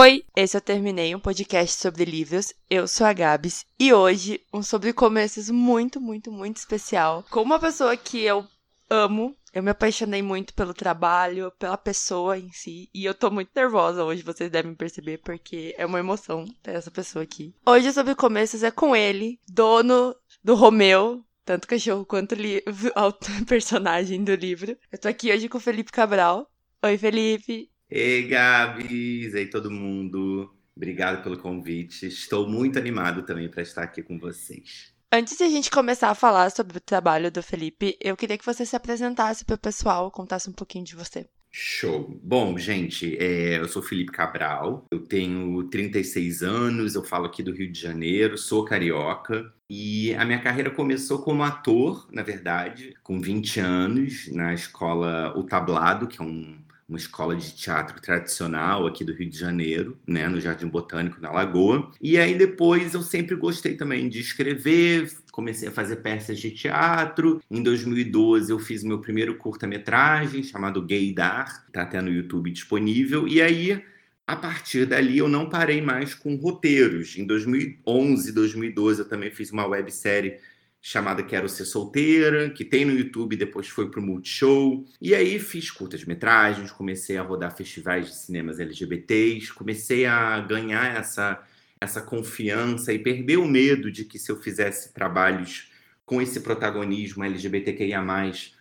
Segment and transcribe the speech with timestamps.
[0.00, 2.54] Oi, esse eu terminei um podcast sobre livros.
[2.70, 7.22] Eu sou a Gabs e hoje um sobre começos muito, muito, muito especial.
[7.28, 8.46] Com uma pessoa que eu
[8.88, 13.50] amo, eu me apaixonei muito pelo trabalho, pela pessoa em si, e eu tô muito
[13.54, 17.54] nervosa hoje, vocês devem perceber, porque é uma emoção ter essa pessoa aqui.
[17.66, 24.34] Hoje sobre começos é com ele, dono do Romeu, tanto cachorro quanto o personagem do
[24.34, 24.74] livro.
[24.90, 26.50] Eu tô aqui hoje com o Felipe Cabral.
[26.82, 27.70] Oi, Felipe.
[27.90, 29.34] Ei, Gabs!
[29.34, 30.54] Ei, todo mundo!
[30.76, 32.06] Obrigado pelo convite.
[32.06, 34.94] Estou muito animado também para estar aqui com vocês.
[35.12, 38.46] Antes de a gente começar a falar sobre o trabalho do Felipe, eu queria que
[38.46, 41.26] você se apresentasse para o pessoal, contasse um pouquinho de você.
[41.50, 42.16] Show.
[42.22, 47.52] Bom, gente, é, eu sou Felipe Cabral, eu tenho 36 anos, eu falo aqui do
[47.52, 53.20] Rio de Janeiro, sou carioca e a minha carreira começou como ator, na verdade, com
[53.20, 56.56] 20 anos, na escola O Tablado, que é um
[56.90, 61.30] uma escola de teatro tradicional aqui do Rio de Janeiro, né, no Jardim Botânico, na
[61.30, 61.92] Lagoa.
[62.00, 67.40] E aí depois eu sempre gostei também de escrever, comecei a fazer peças de teatro.
[67.48, 73.28] Em 2012 eu fiz meu primeiro curta-metragem chamado Gaydar, tá até no YouTube disponível.
[73.28, 73.80] E aí
[74.26, 77.16] a partir dali eu não parei mais com roteiros.
[77.16, 80.38] Em 2011, 2012 eu também fiz uma websérie
[80.80, 84.84] chamada Quero Ser Solteira, que tem no YouTube, depois foi pro Multishow.
[85.00, 91.42] E aí fiz curtas-metragens, comecei a rodar festivais de cinemas LGBTs, comecei a ganhar essa,
[91.80, 95.70] essa confiança e perder o medo de que se eu fizesse trabalhos
[96.06, 98.02] com esse protagonismo LGBTQIA+,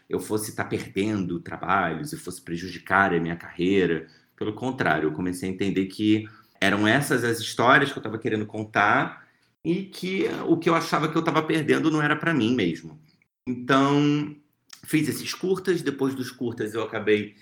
[0.10, 4.08] eu fosse estar tá perdendo trabalhos e fosse prejudicar a minha carreira.
[4.36, 6.28] Pelo contrário, eu comecei a entender que
[6.60, 9.29] eram essas as histórias que eu estava querendo contar
[9.64, 13.00] e que o que eu achava que eu estava perdendo não era para mim mesmo.
[13.48, 14.36] Então,
[14.86, 17.36] fiz esses curtas, depois dos curtas eu acabei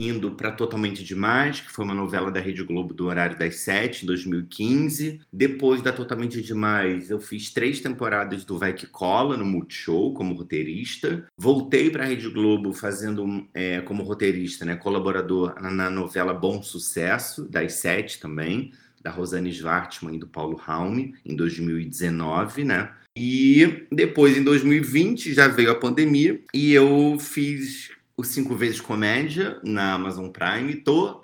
[0.00, 4.02] indo para Totalmente Demais, que foi uma novela da Rede Globo do horário das sete,
[4.02, 5.20] em 2015.
[5.32, 10.34] Depois da Totalmente Demais, eu fiz três temporadas do Vai Que Cola no Multishow como
[10.34, 11.26] roteirista.
[11.38, 17.48] Voltei para a Rede Globo fazendo é, como roteirista, né, colaborador na novela Bom Sucesso,
[17.48, 18.72] das sete também
[19.04, 22.90] da Rosane Schwartzman e do Paulo Raume, em 2019, né?
[23.14, 29.60] E depois, em 2020, já veio a pandemia e eu fiz o Cinco Vezes Comédia
[29.62, 30.74] na Amazon Prime.
[30.76, 31.22] Tô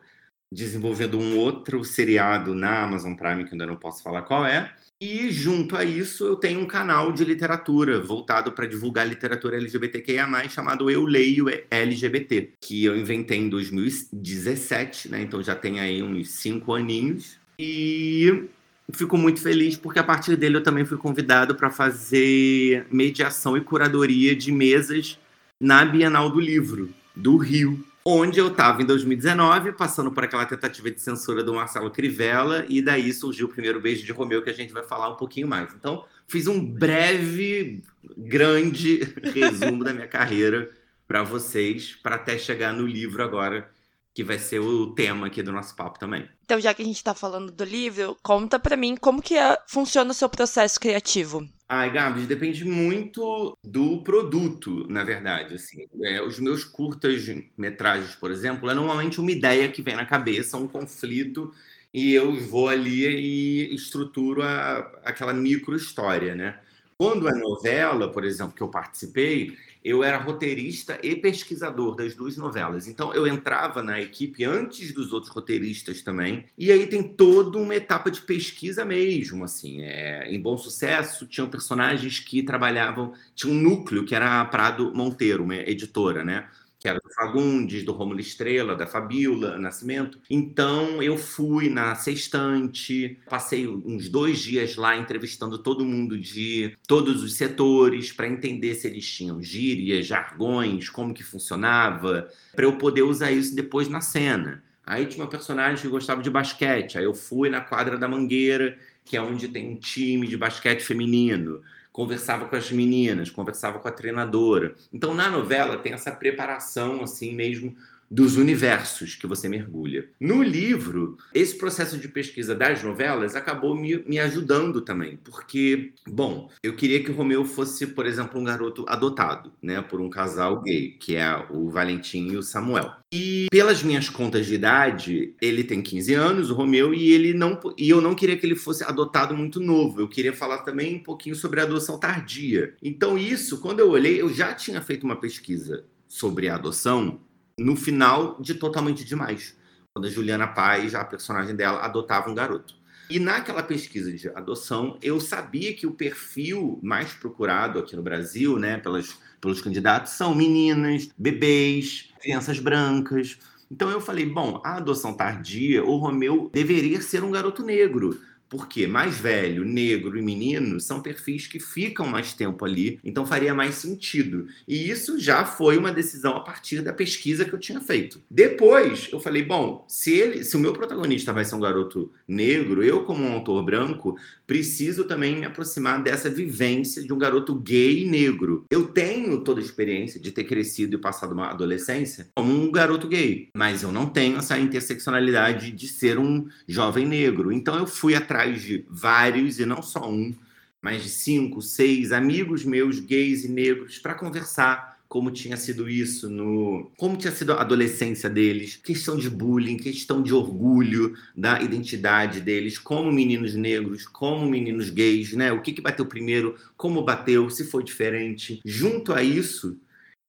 [0.53, 4.73] desenvolvendo um outro seriado na Amazon Prime, que ainda não posso falar qual é.
[5.01, 10.29] E junto a isso, eu tenho um canal de literatura voltado para divulgar literatura LGBTQIA,
[10.51, 15.23] chamado Eu Leio LGBT, que eu inventei em 2017, né?
[15.23, 17.40] Então já tem aí uns cinco aninhos.
[17.63, 18.49] E
[18.91, 23.61] fico muito feliz porque a partir dele eu também fui convidado para fazer mediação e
[23.61, 25.19] curadoria de mesas
[25.61, 30.91] na Bienal do Livro do Rio, onde eu estava em 2019, passando por aquela tentativa
[30.91, 34.55] de censura do Marcelo Crivella, e daí surgiu o primeiro beijo de Romeu, que a
[34.55, 35.71] gente vai falar um pouquinho mais.
[35.75, 37.85] Então, fiz um breve,
[38.17, 40.71] grande resumo da minha carreira
[41.07, 43.69] para vocês, para até chegar no livro agora,
[44.15, 46.29] que vai ser o tema aqui do nosso papo também.
[46.45, 49.57] Então, já que a gente está falando do livro, conta para mim como que é,
[49.69, 51.49] funciona o seu processo criativo.
[51.69, 55.55] Ai, Gabs, depende muito do produto, na verdade.
[55.55, 55.87] Assim.
[56.03, 60.67] É, os meus curtas-metragens, por exemplo, é normalmente uma ideia que vem na cabeça, um
[60.67, 61.55] conflito,
[61.95, 66.59] e eu vou ali e estruturo a, aquela micro-história, né?
[66.99, 72.37] Quando é novela, por exemplo, que eu participei, eu era roteirista e pesquisador das duas
[72.37, 72.87] novelas.
[72.87, 76.45] Então eu entrava na equipe antes dos outros roteiristas também.
[76.57, 79.83] E aí tem toda uma etapa de pesquisa mesmo, assim.
[79.83, 84.93] É, em Bom Sucesso tinham personagens que trabalhavam, tinha um núcleo que era a Prado
[84.95, 86.49] Monteiro, uma editora, né?
[86.81, 90.19] Que era do Fagundes, do Rômulo Estrela, da Fabiola Nascimento.
[90.31, 97.23] Então eu fui na sextante, passei uns dois dias lá entrevistando todo mundo de todos
[97.23, 103.03] os setores para entender se eles tinham gírias, jargões, como que funcionava, para eu poder
[103.03, 104.65] usar isso depois na cena.
[104.87, 108.79] Aí tinha uma personagem que gostava de basquete, aí eu fui na quadra da Mangueira,
[109.05, 111.61] que é onde tem um time de basquete feminino
[112.01, 114.75] conversava com as meninas, conversava com a treinadora.
[114.91, 117.77] Então, na novela tem essa preparação assim mesmo
[118.11, 120.09] dos universos que você mergulha.
[120.21, 126.51] No livro, esse processo de pesquisa das novelas acabou me, me ajudando também, porque, bom,
[126.63, 130.61] eu queria que o Romeu fosse, por exemplo, um garoto adotado, né, por um casal
[130.63, 132.93] gay, que é o Valentim e o Samuel.
[133.13, 137.59] E pelas minhas contas de idade, ele tem 15 anos, o Romeu, e ele não
[137.77, 140.01] e eu não queria que ele fosse adotado muito novo.
[140.01, 142.75] Eu queria falar também um pouquinho sobre a adoção tardia.
[142.81, 147.21] Então isso, quando eu olhei, eu já tinha feito uma pesquisa sobre a adoção
[147.61, 149.57] no final de Totalmente Demais.
[149.93, 152.75] quando a Juliana Paz, a personagem dela, adotava um garoto.
[153.11, 158.57] E naquela pesquisa de adoção, eu sabia que o perfil mais procurado aqui no Brasil,
[158.57, 163.37] né, pelas, pelos candidatos, são meninas, bebês, crianças brancas.
[163.69, 168.87] Então eu falei, bom, a adoção tardia, o Romeu deveria ser um garoto negro porque
[168.89, 173.77] mais velho, negro e menino são perfis que ficam mais tempo ali, então faria mais
[173.77, 174.49] sentido.
[174.67, 178.21] E isso já foi uma decisão a partir da pesquisa que eu tinha feito.
[178.29, 182.83] Depois, eu falei, bom, se ele, se o meu protagonista vai ser um garoto negro,
[182.83, 184.17] eu como um autor branco,
[184.47, 188.65] preciso também me aproximar dessa vivência de um garoto gay negro.
[188.69, 193.07] Eu tenho toda a experiência de ter crescido e passado uma adolescência como um garoto
[193.07, 197.53] gay, mas eu não tenho essa interseccionalidade de ser um jovem negro.
[197.53, 200.35] Então eu fui atrás de vários e não só um,
[200.81, 206.31] mas de cinco, seis amigos meus gays e negros para conversar como tinha sido isso
[206.31, 206.89] no.
[206.97, 212.79] Como tinha sido a adolescência deles, questão de bullying, questão de orgulho da identidade deles,
[212.79, 215.51] como meninos negros, como meninos gays, né?
[215.51, 218.61] O que, que bateu primeiro, como bateu, se foi diferente.
[218.65, 219.77] Junto a isso,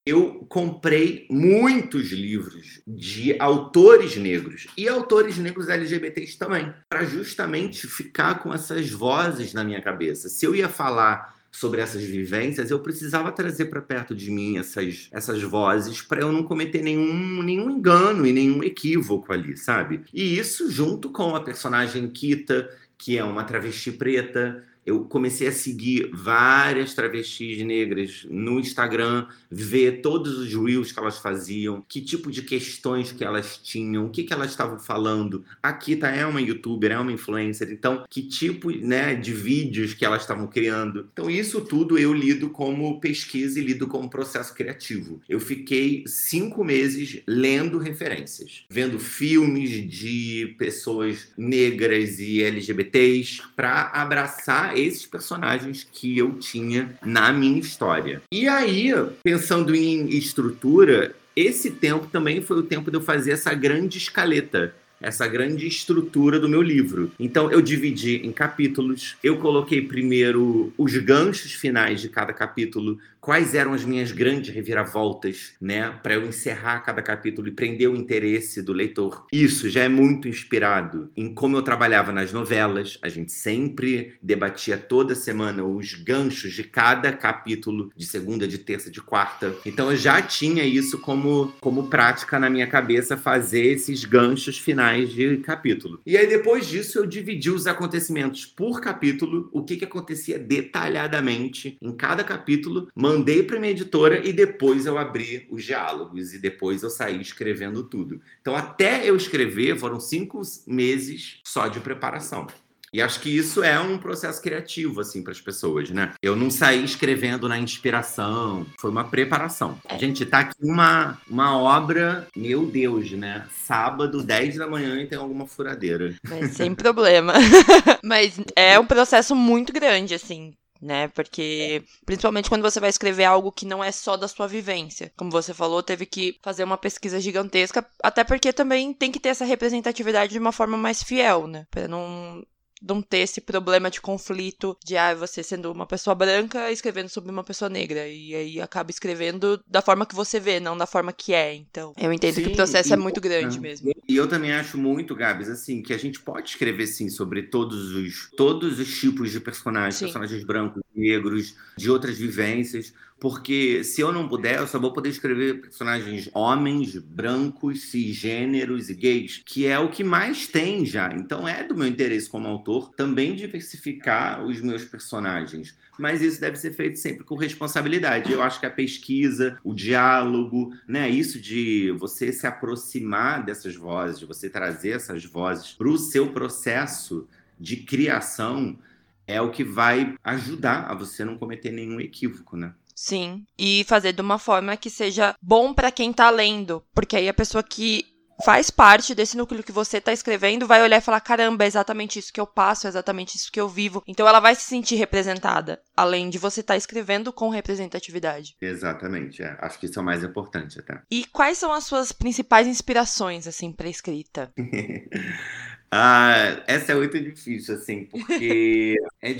[0.05, 8.39] eu comprei muitos livros de autores negros e autores negros LGBTs também, para justamente ficar
[8.39, 10.27] com essas vozes na minha cabeça.
[10.27, 15.09] Se eu ia falar sobre essas vivências, eu precisava trazer para perto de mim essas,
[15.11, 20.01] essas vozes para eu não cometer nenhum, nenhum engano e nenhum equívoco ali, sabe?
[20.13, 25.51] E isso junto com a personagem Kita, que é uma travesti preta, eu comecei a
[25.51, 32.31] seguir várias travestis negras no Instagram, ver todos os reels que elas faziam, que tipo
[32.31, 35.45] de questões que elas tinham, o que, que elas estavam falando.
[35.61, 40.05] A Kita é uma youtuber, é uma influencer, então que tipo né, de vídeos que
[40.05, 41.07] elas estavam criando.
[41.13, 45.21] Então isso tudo eu lido como pesquisa e lido como processo criativo.
[45.29, 54.70] Eu fiquei cinco meses lendo referências, vendo filmes de pessoas negras e LGBTs para abraçar
[54.77, 58.21] esses personagens que eu tinha na minha história.
[58.31, 58.91] E aí,
[59.23, 64.73] pensando em estrutura, esse tempo também foi o tempo de eu fazer essa grande escaleta
[65.01, 67.11] essa grande estrutura do meu livro.
[67.19, 69.15] Então eu dividi em capítulos.
[69.23, 75.53] Eu coloquei primeiro os ganchos finais de cada capítulo quais eram as minhas grandes reviravoltas,
[75.61, 79.27] né, para eu encerrar cada capítulo e prender o interesse do leitor.
[79.31, 82.97] Isso já é muito inspirado em como eu trabalhava nas novelas.
[83.01, 88.89] A gente sempre debatia toda semana os ganchos de cada capítulo, de segunda, de terça,
[88.89, 89.55] de quarta.
[89.65, 95.09] Então eu já tinha isso como, como prática na minha cabeça, fazer esses ganchos finais
[95.09, 96.01] de capítulo.
[96.05, 101.77] E aí depois disso eu dividi os acontecimentos por capítulo, o que, que acontecia detalhadamente
[101.79, 106.83] em cada capítulo, mandei para minha editora e depois eu abri os diálogos e depois
[106.83, 108.21] eu saí escrevendo tudo.
[108.41, 112.47] Então, até eu escrever, foram cinco meses só de preparação.
[112.93, 116.13] E acho que isso é um processo criativo, assim, para as pessoas, né?
[116.21, 119.79] Eu não saí escrevendo na inspiração, foi uma preparação.
[119.97, 123.47] Gente tá aqui uma, uma obra, meu Deus, né?
[123.49, 126.13] Sábado, 10 da manhã e tem alguma furadeira.
[126.27, 127.33] Mas sem problema.
[128.03, 131.07] Mas é um processo muito grande, assim né?
[131.09, 135.11] Porque principalmente quando você vai escrever algo que não é só da sua vivência.
[135.15, 139.29] Como você falou, teve que fazer uma pesquisa gigantesca, até porque também tem que ter
[139.29, 141.67] essa representatividade de uma forma mais fiel, né?
[141.69, 142.43] Para não
[142.81, 147.31] não ter esse problema de conflito de ah, você sendo uma pessoa branca escrevendo sobre
[147.31, 148.07] uma pessoa negra.
[148.07, 151.53] E aí acaba escrevendo da forma que você vê, não da forma que é.
[151.53, 153.61] Então, eu entendo sim, que o processo e, é muito grande é.
[153.61, 153.91] mesmo.
[154.07, 157.91] E eu também acho muito, Gabs, assim, que a gente pode escrever sim sobre todos
[157.91, 160.05] os todos os tipos de personagens, sim.
[160.05, 165.09] personagens brancos, negros, de outras vivências porque se eu não puder, eu só vou poder
[165.09, 171.13] escrever personagens homens, brancos, cisgêneros e gays, que é o que mais tem já.
[171.13, 175.77] Então é do meu interesse como autor também diversificar os meus personagens.
[175.99, 178.31] Mas isso deve ser feito sempre com responsabilidade.
[178.31, 184.17] Eu acho que a pesquisa, o diálogo, né, isso de você se aproximar dessas vozes,
[184.17, 187.27] de você trazer essas vozes para o seu processo
[187.59, 188.79] de criação
[189.27, 192.73] é o que vai ajudar a você não cometer nenhum equívoco, né?
[193.01, 197.27] Sim, e fazer de uma forma que seja bom para quem tá lendo, porque aí
[197.27, 198.05] a pessoa que
[198.45, 202.19] faz parte desse núcleo que você tá escrevendo vai olhar e falar: caramba, é exatamente
[202.19, 204.03] isso que eu passo, é exatamente isso que eu vivo.
[204.07, 208.55] Então ela vai se sentir representada, além de você estar tá escrevendo com representatividade.
[208.61, 209.57] Exatamente, é.
[209.59, 211.01] acho que isso é o mais importante até.
[211.09, 214.53] E quais são as suas principais inspirações, assim, pra escrita?
[215.93, 219.35] Ah, essa é muito difícil, assim, porque é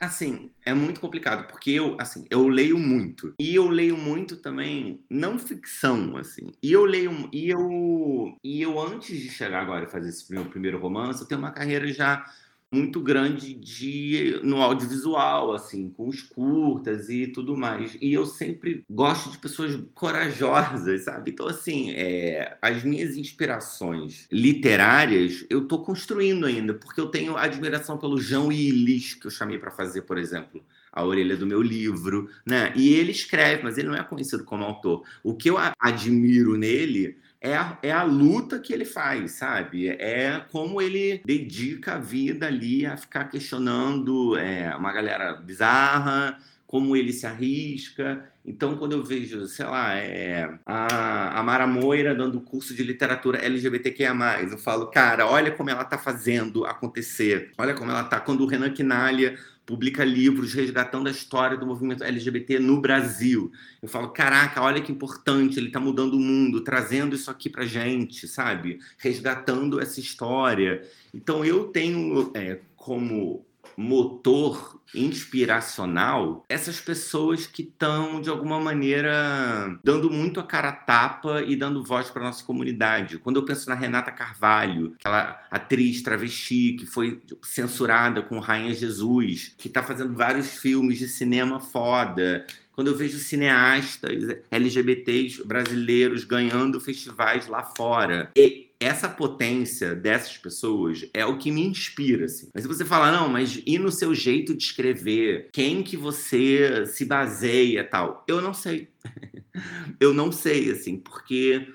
[0.00, 3.34] assim, é muito complicado, porque eu, assim, eu leio muito.
[3.40, 6.52] E eu leio muito também não ficção, assim.
[6.62, 10.44] E eu leio e eu e eu antes de chegar agora a fazer esse meu
[10.46, 12.24] primeiro romance, eu tenho uma carreira já
[12.72, 17.96] muito grande de no audiovisual, assim, com os curtas e tudo mais.
[18.00, 21.30] E eu sempre gosto de pessoas corajosas, sabe?
[21.30, 27.98] Então, assim, é, as minhas inspirações literárias eu estou construindo ainda, porque eu tenho admiração
[27.98, 30.64] pelo João Illis, que eu chamei para fazer, por exemplo
[30.96, 32.72] a orelha do meu livro, né?
[32.74, 35.04] E ele escreve, mas ele não é conhecido como autor.
[35.22, 39.88] O que eu admiro nele é a, é a luta que ele faz, sabe?
[39.88, 46.96] É como ele dedica a vida ali a ficar questionando é, uma galera bizarra, como
[46.96, 48.28] ele se arrisca.
[48.44, 53.38] Então, quando eu vejo, sei lá, é, a, a Mara Moira dando curso de literatura
[53.38, 57.52] LGBTQIA+, eu falo, cara, olha como ela tá fazendo acontecer.
[57.56, 58.18] Olha como ela tá.
[58.18, 63.50] Quando o Renan Quinalha publica livros resgatando a história do movimento LGBT no Brasil.
[63.82, 67.66] Eu falo, caraca, olha que importante, ele está mudando o mundo, trazendo isso aqui para
[67.66, 68.78] gente, sabe?
[68.96, 70.82] Resgatando essa história.
[71.12, 73.45] Então eu tenho é, como
[73.76, 81.42] motor inspiracional essas pessoas que estão, de alguma maneira, dando muito a cara a tapa
[81.42, 83.18] e dando voz para nossa comunidade.
[83.18, 89.54] Quando eu penso na Renata Carvalho, aquela atriz travesti que foi censurada com Rainha Jesus,
[89.58, 96.78] que está fazendo vários filmes de cinema foda, quando eu vejo cineastas LGBTs brasileiros ganhando
[96.78, 98.30] festivais lá fora.
[98.36, 102.50] E essa potência dessas pessoas é o que me inspira, assim.
[102.54, 105.48] Mas se você fala, não, mas e no seu jeito de escrever?
[105.52, 108.24] Quem que você se baseia tal?
[108.28, 108.88] Eu não sei.
[110.00, 111.66] eu não sei, assim, porque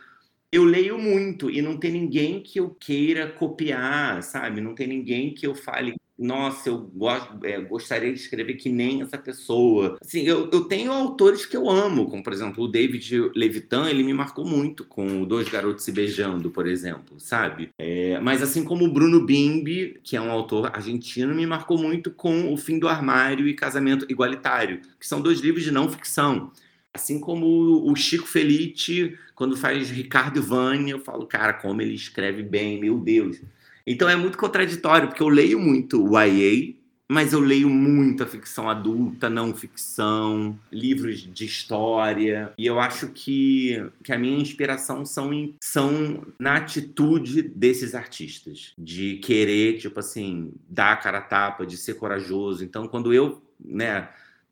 [0.52, 4.62] eu leio muito e não tem ninguém que eu queira copiar, sabe?
[4.62, 9.02] Não tem ninguém que eu fale, nossa, eu gosto, é, gostaria de escrever que nem
[9.02, 9.98] essa pessoa.
[10.00, 14.04] Assim, eu, eu tenho autores que eu amo, como por exemplo o David Levitan, ele
[14.04, 17.70] me marcou muito com Dois Garotos Se Beijando, por exemplo, sabe?
[17.78, 22.12] É, mas assim como o Bruno Bimbi, que é um autor argentino, me marcou muito
[22.12, 26.52] com O Fim do Armário e Casamento Igualitário, que são dois livros de não ficção.
[26.94, 31.96] Assim como o Chico Felice, quando faz Ricardo e Vânia, eu falo, cara, como ele
[31.96, 33.42] escreve bem, meu Deus.
[33.86, 36.76] Então é muito contraditório, porque eu leio muito o YA,
[37.12, 42.54] mas eu leio muita ficção adulta, não ficção, livros de história.
[42.58, 48.72] E eu acho que, que a minha inspiração são, em, são na atitude desses artistas,
[48.78, 52.64] de querer, tipo assim, dar a cara a tapa, de ser corajoso.
[52.64, 54.08] Então, quando eu, né,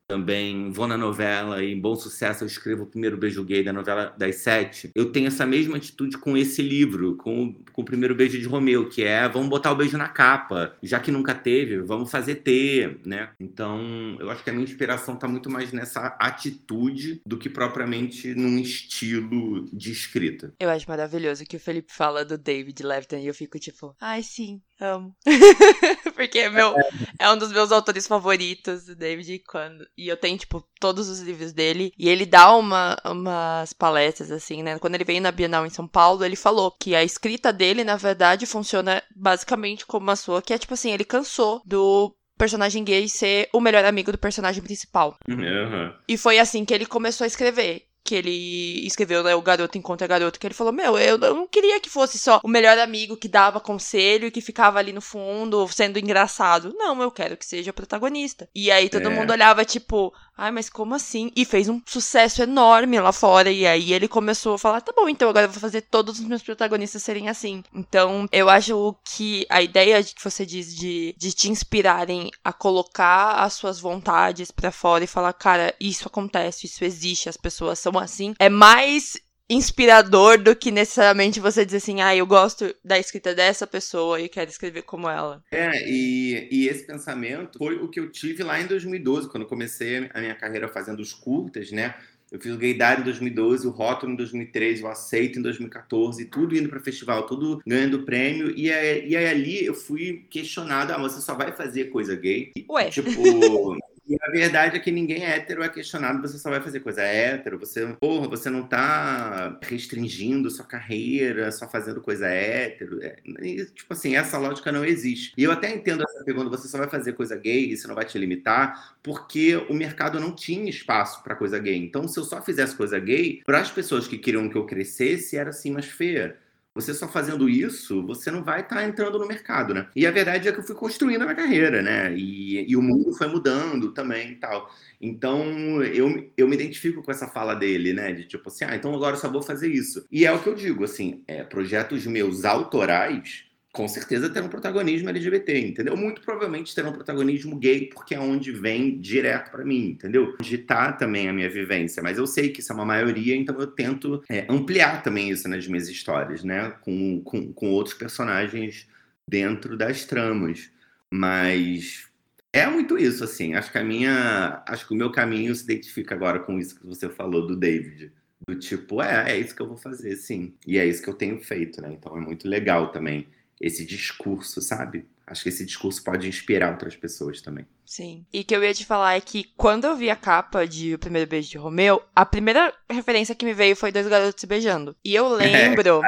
[0.09, 3.71] também vou na novela e em Bom Sucesso eu escrevo o primeiro beijo gay da
[3.71, 4.89] novela das sete.
[4.95, 8.89] Eu tenho essa mesma atitude com esse livro, com, com o primeiro beijo de Romeu,
[8.89, 12.99] que é vamos botar o beijo na capa, já que nunca teve, vamos fazer ter,
[13.05, 13.29] né?
[13.39, 18.33] Então eu acho que a minha inspiração está muito mais nessa atitude do que propriamente
[18.33, 20.51] num estilo de escrita.
[20.59, 24.23] Eu acho maravilhoso que o Felipe fala do David Levitan e eu fico tipo, ai
[24.23, 25.15] sim, amo.
[26.19, 26.75] Porque é, meu,
[27.17, 29.87] é um dos meus autores favoritos, o David, quando.
[29.97, 31.93] E eu tenho, tipo, todos os livros dele.
[31.97, 34.77] E ele dá uma, umas palestras, assim, né?
[34.79, 37.95] Quando ele veio na Bienal em São Paulo, ele falou que a escrita dele, na
[37.95, 43.07] verdade, funciona basicamente como a sua, que é tipo assim, ele cansou do personagem gay
[43.07, 45.17] ser o melhor amigo do personagem principal.
[45.25, 45.93] Uhum.
[46.05, 50.07] E foi assim que ele começou a escrever que ele escreveu, né, o Garoto Encontra
[50.07, 53.27] Garoto, que ele falou, meu, eu, não queria que fosse só o melhor amigo que
[53.27, 56.73] dava conselho e que ficava ali no fundo sendo engraçado.
[56.75, 58.49] Não, eu quero que seja o protagonista.
[58.55, 59.09] E aí todo é.
[59.09, 61.31] mundo olhava, tipo, ai, mas como assim?
[61.35, 65.09] E fez um sucesso enorme lá fora, e aí ele começou a falar, tá bom,
[65.09, 67.63] então agora eu vou fazer todos os meus protagonistas serem assim.
[67.73, 73.43] Então, eu acho que a ideia que você diz de, de te inspirarem a colocar
[73.43, 77.97] as suas vontades para fora e falar, cara, isso acontece, isso existe, as pessoas são
[77.99, 79.17] assim, é mais
[79.49, 84.29] inspirador do que necessariamente você dizer assim, ah, eu gosto da escrita dessa pessoa e
[84.29, 85.43] quero escrever como ela.
[85.51, 90.09] É, e, e esse pensamento foi o que eu tive lá em 2012, quando comecei
[90.13, 91.95] a minha carreira fazendo os curtas, né?
[92.31, 96.55] Eu fiz o Gaydar em 2012, o Rótulo em 2013, o Aceito em 2014, tudo
[96.55, 98.53] indo para festival, tudo ganhando prêmio.
[98.55, 102.51] E aí, e aí ali eu fui questionado: ah, você só vai fazer coisa gay?
[102.69, 102.89] Ué.
[102.91, 103.75] Tipo,
[104.09, 107.59] E a verdade é que ninguém hétero é questionado, você só vai fazer coisa hétero,
[107.59, 112.99] você, porra, você não tá restringindo sua carreira, só fazendo coisa hétero.
[113.03, 115.31] É, e, tipo assim, essa lógica não existe.
[115.37, 118.03] E eu até entendo essa pergunta, você só vai fazer coisa gay, isso não vai
[118.03, 121.77] te limitar, porque o mercado não tinha espaço para coisa gay.
[121.77, 125.37] Então, se eu só fizesse coisa gay, para as pessoas que queriam que eu crescesse,
[125.37, 126.35] era assim mais feia
[126.73, 129.87] você só fazendo isso, você não vai estar tá entrando no mercado, né?
[129.95, 132.13] E a verdade é que eu fui construindo a minha carreira, né?
[132.15, 134.69] E, e o mundo foi mudando também e tal.
[135.01, 138.13] Então, eu, eu me identifico com essa fala dele, né?
[138.13, 140.05] De tipo assim, ah, então agora eu só vou fazer isso.
[140.11, 145.09] E é o que eu digo, assim, é, projetos meus autorais com certeza terão protagonismo
[145.09, 145.95] LGBT, entendeu?
[145.95, 150.35] Muito provavelmente terão protagonismo gay, porque é onde vem direto para mim, entendeu?
[150.39, 153.59] Onde tá também a minha vivência, mas eu sei que isso é uma maioria, então
[153.59, 156.71] eu tento é, ampliar também isso nas minhas histórias, né?
[156.81, 158.87] Com, com, com outros personagens
[159.27, 160.71] dentro das tramas.
[161.11, 162.07] Mas
[162.51, 163.53] é muito isso, assim.
[163.53, 164.63] Acho que a minha.
[164.67, 168.11] Acho que o meu caminho se identifica agora com isso que você falou do David.
[168.47, 170.55] Do tipo, é, é isso que eu vou fazer, sim.
[170.65, 171.91] E é isso que eu tenho feito, né?
[171.93, 173.27] Então é muito legal também
[173.59, 175.05] esse discurso, sabe?
[175.27, 177.65] Acho que esse discurso pode inspirar outras pessoas também.
[177.85, 178.25] Sim.
[178.31, 180.99] E que eu ia te falar é que quando eu vi a capa de O
[180.99, 184.95] Primeiro Beijo de Romeu, a primeira referência que me veio foi dois garotos se beijando.
[185.03, 186.01] E eu lembro.
[186.03, 186.07] É,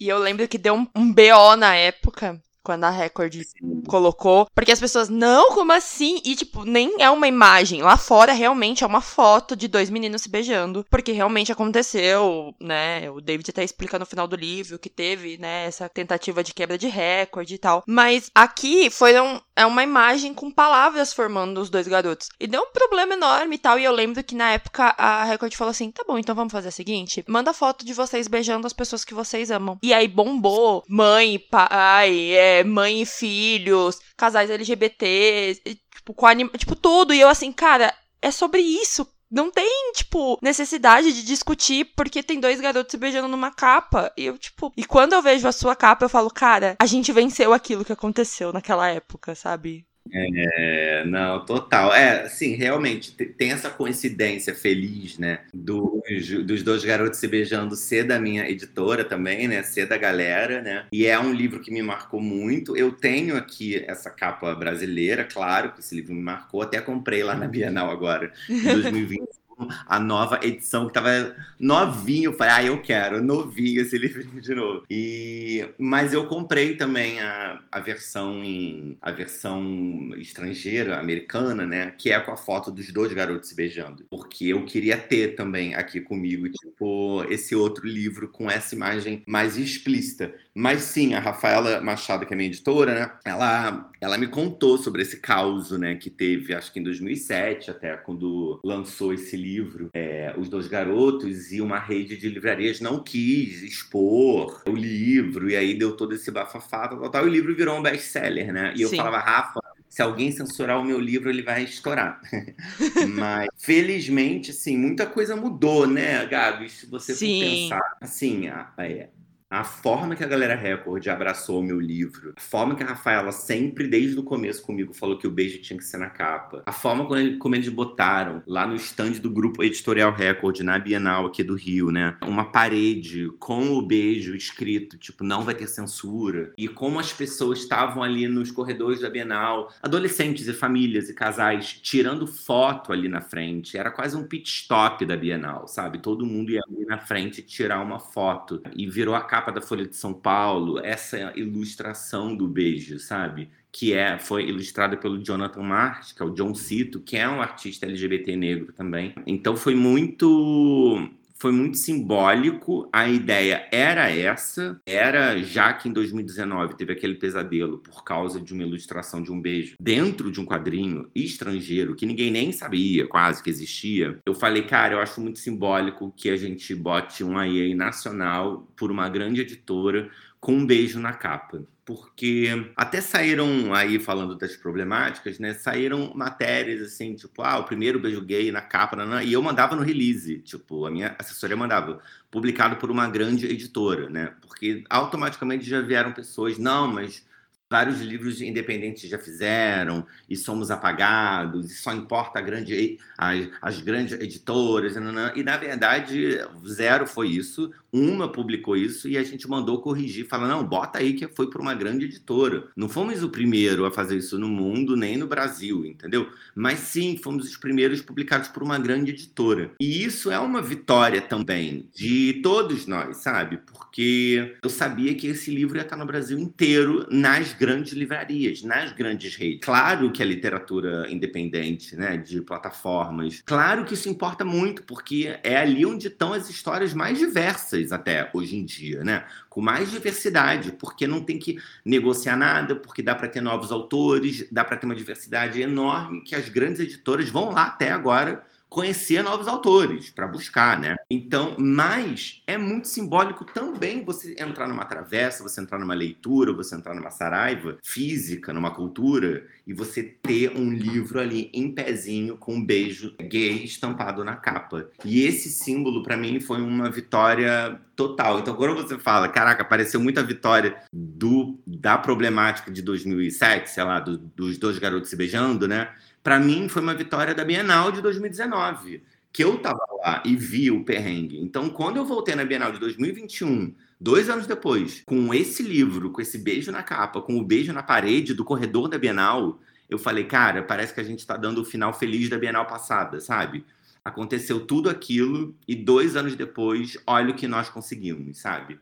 [0.00, 3.82] e eu lembro que deu um, um BO na época, quando a Record Sim.
[3.88, 4.46] colocou.
[4.54, 6.20] Porque as pessoas, não, como assim?
[6.22, 7.80] E, tipo, nem é uma imagem.
[7.80, 10.84] Lá fora, realmente, é uma foto de dois meninos se beijando.
[10.90, 13.10] Porque realmente aconteceu, né?
[13.10, 16.76] O David até explica no final do livro que teve, né, essa tentativa de quebra
[16.76, 17.82] de recorde e tal.
[17.86, 19.40] Mas aqui foram.
[19.58, 22.28] É uma imagem com palavras formando os dois garotos.
[22.38, 23.76] E deu um problema enorme e tal.
[23.76, 26.68] E eu lembro que na época a Record falou assim: tá bom, então vamos fazer
[26.68, 29.76] o seguinte: manda foto de vocês beijando as pessoas que vocês amam.
[29.82, 30.84] E aí bombou.
[30.88, 35.60] Mãe, pai, é mãe e filhos, casais LGBT,
[35.92, 36.46] tipo, com anim...
[36.50, 37.12] tipo, tudo.
[37.12, 39.04] E eu assim, cara, é sobre isso.
[39.30, 44.12] Não tem, tipo, necessidade de discutir porque tem dois garotos se beijando numa capa.
[44.16, 44.72] E eu, tipo.
[44.76, 47.92] E quando eu vejo a sua capa, eu falo, cara, a gente venceu aquilo que
[47.92, 49.87] aconteceu naquela época, sabe?
[50.12, 51.92] É, não, total.
[51.92, 55.40] É, sim, realmente, tem essa coincidência feliz, né?
[55.52, 59.62] Dos, dos dois garotos se beijando ser da minha editora também, né?
[59.62, 60.86] Ser da galera, né?
[60.92, 62.76] E é um livro que me marcou muito.
[62.76, 66.62] Eu tenho aqui essa capa brasileira, claro que esse livro me marcou.
[66.62, 69.47] Até comprei lá na Bienal agora, em 2020
[69.86, 72.32] a nova edição que tava novinho.
[72.32, 74.84] Falei, ah, eu quero, novinho esse livrinho de novo.
[74.90, 81.92] E, mas eu comprei também a, a versão em, a versão estrangeira, americana, né?
[81.98, 84.04] Que é com a foto dos dois garotos se beijando.
[84.10, 89.56] Porque eu queria ter também aqui comigo, tipo, esse outro livro com essa imagem mais
[89.56, 90.34] explícita.
[90.58, 93.12] Mas sim, a Rafaela Machado, que é minha editora, né?
[93.24, 95.94] Ela, ela me contou sobre esse caos, né?
[95.94, 99.88] Que teve, acho que em 2007, até quando lançou esse livro.
[99.94, 105.48] É, Os Dois Garotos e uma rede de livrarias não quis expor o livro.
[105.48, 108.72] E aí deu todo esse bafafá, tal, tal, e o livro virou um best-seller, né?
[108.74, 108.96] E eu sim.
[108.96, 112.20] falava, Rafa, se alguém censurar o meu livro, ele vai estourar.
[113.14, 116.68] Mas, felizmente, assim, muita coisa mudou, né, Gabi?
[116.68, 117.40] Se você Sim.
[117.40, 117.96] for pensar.
[118.00, 119.08] Assim, a, é,
[119.50, 123.32] a forma que a galera Record abraçou o meu livro, a forma que a Rafaela
[123.32, 126.72] sempre, desde o começo comigo, falou que o beijo tinha que ser na capa, a
[126.72, 127.06] forma
[127.38, 131.90] como eles botaram lá no stand do grupo Editorial Record, na Bienal aqui do Rio,
[131.90, 132.16] né?
[132.22, 136.52] Uma parede com o beijo escrito, tipo, não vai ter censura.
[136.58, 141.78] E como as pessoas estavam ali nos corredores da Bienal, adolescentes e famílias e casais,
[141.82, 143.78] tirando foto ali na frente.
[143.78, 145.98] Era quase um pit stop da Bienal, sabe?
[145.98, 148.62] Todo mundo ia ali na frente tirar uma foto.
[148.76, 153.48] E virou a capa capa da Folha de São Paulo, essa ilustração do beijo, sabe?
[153.70, 157.40] Que é, foi ilustrada pelo Jonathan Marks, que é o John Cito, que é um
[157.40, 159.14] artista LGBT negro também.
[159.26, 161.08] Então foi muito
[161.40, 162.88] foi muito simbólico.
[162.92, 168.52] A ideia era essa, era já que em 2019 teve aquele pesadelo por causa de
[168.52, 173.42] uma ilustração de um beijo dentro de um quadrinho estrangeiro que ninguém nem sabia quase
[173.42, 174.18] que existia.
[174.26, 178.90] Eu falei, cara, eu acho muito simbólico que a gente bote um IA nacional por
[178.90, 185.38] uma grande editora com um beijo na capa porque até saíram aí falando das problemáticas,
[185.38, 185.54] né?
[185.54, 189.74] Saíram matérias assim, tipo, ah, o primeiro beijo gay na capa, nanã, e eu mandava
[189.74, 194.34] no release, tipo, a minha assessoria mandava, publicado por uma grande editora, né?
[194.42, 197.26] Porque automaticamente já vieram pessoas, não, mas
[197.70, 204.12] vários livros independentes já fizeram, e somos apagados, e só importa grande, as, as grandes
[204.20, 204.94] editoras,
[205.34, 207.72] e na verdade, zero foi isso.
[207.92, 211.60] Uma publicou isso e a gente mandou corrigir, falando: não, bota aí que foi por
[211.60, 212.68] uma grande editora.
[212.76, 216.28] Não fomos o primeiro a fazer isso no mundo, nem no Brasil, entendeu?
[216.54, 219.70] Mas sim, fomos os primeiros publicados por uma grande editora.
[219.80, 223.58] E isso é uma vitória também de todos nós, sabe?
[223.58, 228.92] Porque eu sabia que esse livro ia estar no Brasil inteiro, nas grandes livrarias, nas
[228.92, 229.60] grandes redes.
[229.62, 235.56] Claro que a literatura independente, né, de plataformas, claro que isso importa muito, porque é
[235.56, 239.24] ali onde estão as histórias mais diversas até hoje em dia, né?
[239.48, 244.46] Com mais diversidade, porque não tem que negociar nada, porque dá para ter novos autores,
[244.50, 249.22] dá para ter uma diversidade enorme que as grandes editoras vão lá até agora conhecer
[249.22, 250.96] novos autores, para buscar, né?
[251.10, 256.74] Então, mas é muito simbólico também você entrar numa travessa, você entrar numa leitura, você
[256.74, 262.56] entrar numa saraiva física, numa cultura, e você ter um livro ali em pezinho com
[262.56, 264.88] um beijo gay estampado na capa.
[265.04, 268.38] E esse símbolo, para mim, foi uma vitória total.
[268.38, 273.98] Então, quando você fala, caraca, pareceu muita vitória do da problemática de 2007, sei lá,
[273.98, 275.90] do, dos dois garotos se beijando, né?
[276.28, 280.70] Para mim foi uma vitória da Bienal de 2019, que eu estava lá e vi
[280.70, 281.40] o perrengue.
[281.40, 286.20] Então, quando eu voltei na Bienal de 2021, dois anos depois, com esse livro, com
[286.20, 290.24] esse beijo na capa, com o beijo na parede do corredor da Bienal, eu falei,
[290.24, 293.64] cara, parece que a gente está dando o final feliz da Bienal passada, sabe?
[294.04, 298.78] Aconteceu tudo aquilo e dois anos depois, olha o que nós conseguimos, sabe?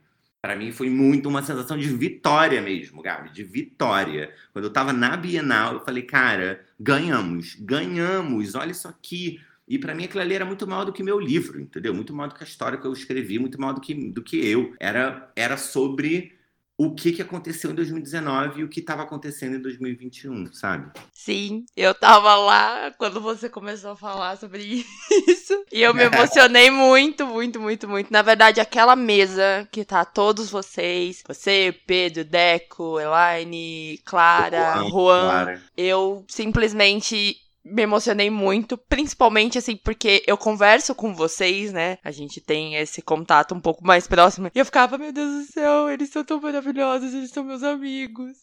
[0.47, 4.33] Para mim foi muito uma sensação de vitória mesmo, Gabi, de vitória.
[4.53, 9.41] Quando eu estava na Bienal, eu falei, cara, ganhamos, ganhamos, olha isso aqui.
[9.67, 11.93] E para mim aquilo ali era muito maior do que meu livro, entendeu?
[11.93, 14.37] Muito maior do que a história que eu escrevi, muito maior do que, do que
[14.37, 14.73] eu.
[14.79, 16.36] Era, era sobre
[16.79, 20.91] o que, que aconteceu em 2019 e o que estava acontecendo em 2021, sabe?
[21.11, 24.63] Sim, eu tava lá quando você começou a falar sobre
[25.27, 25.65] isso.
[25.73, 28.13] E eu me emocionei muito, muito, muito, muito.
[28.13, 35.21] Na verdade, aquela mesa que tá todos vocês, você, Pedro, Deco, Elaine, Clara, Juan, Juan
[35.31, 35.63] Clara.
[35.77, 41.99] eu simplesmente me emocionei muito, principalmente assim, porque eu converso com vocês, né?
[42.05, 44.51] A gente tem esse contato um pouco mais próximo.
[44.55, 48.37] E eu ficava, meu Deus do céu, eles são tão maravilhosos, eles são meus amigos.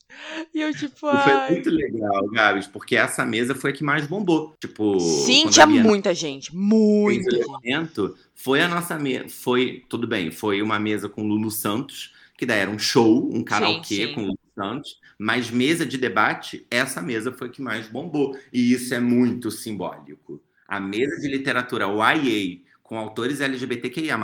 [0.53, 1.47] E eu, tipo, ai...
[1.47, 4.53] Foi muito legal, Gabs, porque essa mesa foi a que mais bombou.
[4.59, 4.99] Tipo.
[4.99, 6.53] Sim, tinha muita gente.
[6.53, 7.31] Muita
[7.63, 8.13] gente.
[8.35, 9.29] Foi a nossa mesa.
[9.29, 13.43] Foi, tudo bem, foi uma mesa com Lulu Santos, que daí era um show, um
[13.43, 14.99] karaokê com Lulu Santos.
[15.17, 18.37] Mas mesa de debate, essa mesa foi que mais bombou.
[18.51, 20.41] E isso é muito simbólico.
[20.67, 24.17] A mesa de literatura YA, com autores LGBTQIA,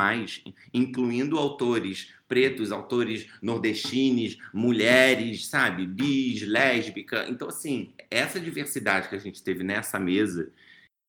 [0.74, 7.26] incluindo autores pretos, autores nordestinos, mulheres, sabe, bis, lésbica.
[7.28, 10.52] Então, assim, essa diversidade que a gente teve nessa mesa,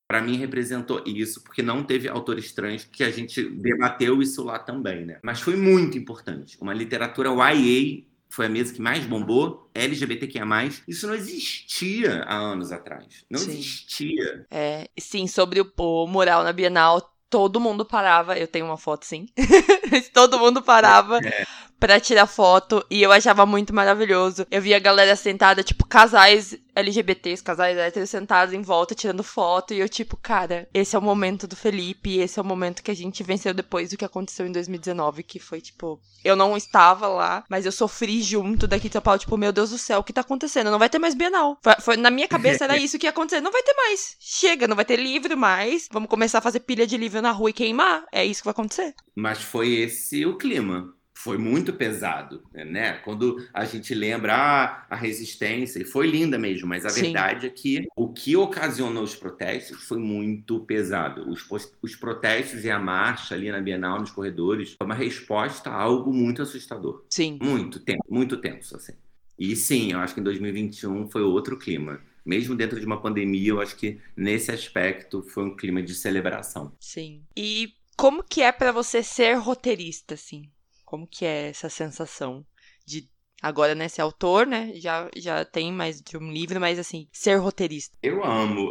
[0.09, 4.59] para mim representou isso, porque não teve autores trans que a gente debateu isso lá
[4.59, 5.19] também, né?
[5.23, 6.57] Mas foi muito importante.
[6.61, 10.45] Uma literatura YA foi a mesa que mais bombou, LGBTQIA+.
[10.87, 13.25] Isso não existia há anos atrás.
[13.29, 13.51] Não sim.
[13.51, 14.47] existia.
[14.51, 18.38] É, sim, sobre o, o mural na Bienal, todo mundo parava.
[18.38, 19.27] Eu tenho uma foto, sim.
[20.14, 21.45] todo mundo parava é
[21.81, 24.47] para tirar foto e eu achava muito maravilhoso.
[24.51, 29.75] Eu via a galera sentada, tipo, casais LGBTs, casais héteros sentados em volta tirando foto
[29.75, 32.90] e eu, tipo, cara, esse é o momento do Felipe, esse é o momento que
[32.90, 37.09] a gente venceu depois do que aconteceu em 2019, que foi, tipo, eu não estava
[37.09, 40.05] lá, mas eu sofri junto daqui de São Paulo, tipo, meu Deus do céu, o
[40.05, 40.71] que tá acontecendo?
[40.71, 41.59] Não vai ter mais Bienal.
[41.62, 43.40] Foi, foi na minha cabeça era isso que ia acontecer.
[43.40, 44.16] Não vai ter mais.
[44.21, 45.88] Chega, não vai ter livro mais.
[45.90, 48.05] Vamos começar a fazer pilha de livro na rua e queimar.
[48.12, 48.95] É isso que vai acontecer.
[49.14, 52.95] Mas foi esse o clima foi muito pesado, né?
[53.05, 57.03] Quando a gente lembra ah, a resistência, e foi linda mesmo, mas a Sim.
[57.03, 61.29] verdade é que o que ocasionou os protestos foi muito pesado.
[61.29, 61.47] Os,
[61.83, 66.11] os protestos e a marcha ali na Bienal, nos corredores, foi uma resposta a algo
[66.11, 67.05] muito assustador.
[67.11, 67.39] Sim.
[67.43, 68.95] Muito tenso, muito tenso, assim.
[69.39, 72.01] E sim, eu acho que em 2021 foi outro clima.
[72.25, 76.73] Mesmo dentro de uma pandemia, eu acho que nesse aspecto foi um clima de celebração.
[76.81, 77.23] Sim.
[77.37, 80.51] E como que é para você ser roteirista, assim?
[80.90, 82.44] Como que é essa sensação
[82.85, 83.09] de
[83.40, 84.72] agora, né, ser autor, né?
[84.74, 87.96] Já, já tem mais de um livro, mas assim, ser roteirista.
[88.03, 88.70] Eu amo.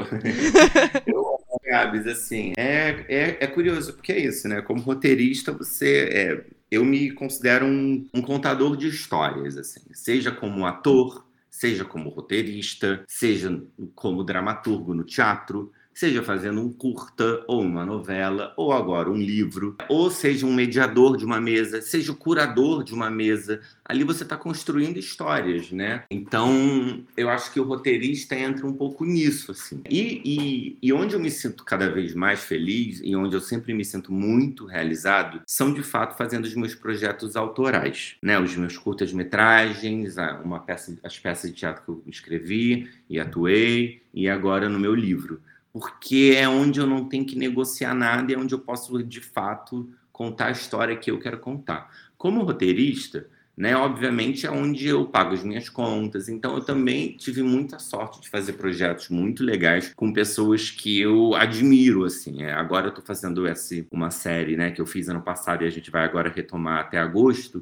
[1.08, 2.52] eu amo, Gabs, assim.
[2.58, 4.62] É, é, é curioso, porque é isso, né?
[4.62, 6.10] Como roteirista, você.
[6.12, 9.80] É, eu me considero um, um contador de histórias, assim.
[9.94, 13.64] Seja como ator, seja como roteirista, seja
[13.96, 19.76] como dramaturgo no teatro, seja fazendo um curta ou uma novela, ou agora um livro,
[19.90, 23.60] ou seja um mediador de uma mesa, seja o curador de uma mesa.
[23.84, 26.06] Ali você está construindo histórias, né?
[26.10, 29.82] Então, eu acho que o roteirista entra um pouco nisso, assim.
[29.90, 33.74] E, e, e onde eu me sinto cada vez mais feliz e onde eu sempre
[33.74, 38.40] me sinto muito realizado são, de fato, fazendo os meus projetos autorais, né?
[38.40, 44.30] Os meus curtas-metragens, uma peça, as peças de teatro que eu escrevi e atuei, e
[44.30, 48.38] agora no meu livro porque é onde eu não tenho que negociar nada e é
[48.38, 51.90] onde eu posso, de fato, contar a história que eu quero contar.
[52.18, 53.28] Como roteirista,
[53.60, 53.76] né?
[53.76, 56.30] Obviamente é onde eu pago as minhas contas.
[56.30, 61.36] Então eu também tive muita sorte de fazer projetos muito legais com pessoas que eu
[61.36, 62.44] admiro, assim.
[62.44, 65.68] É, agora eu tô fazendo essa, uma série, né, que eu fiz ano passado e
[65.68, 67.62] a gente vai agora retomar até agosto,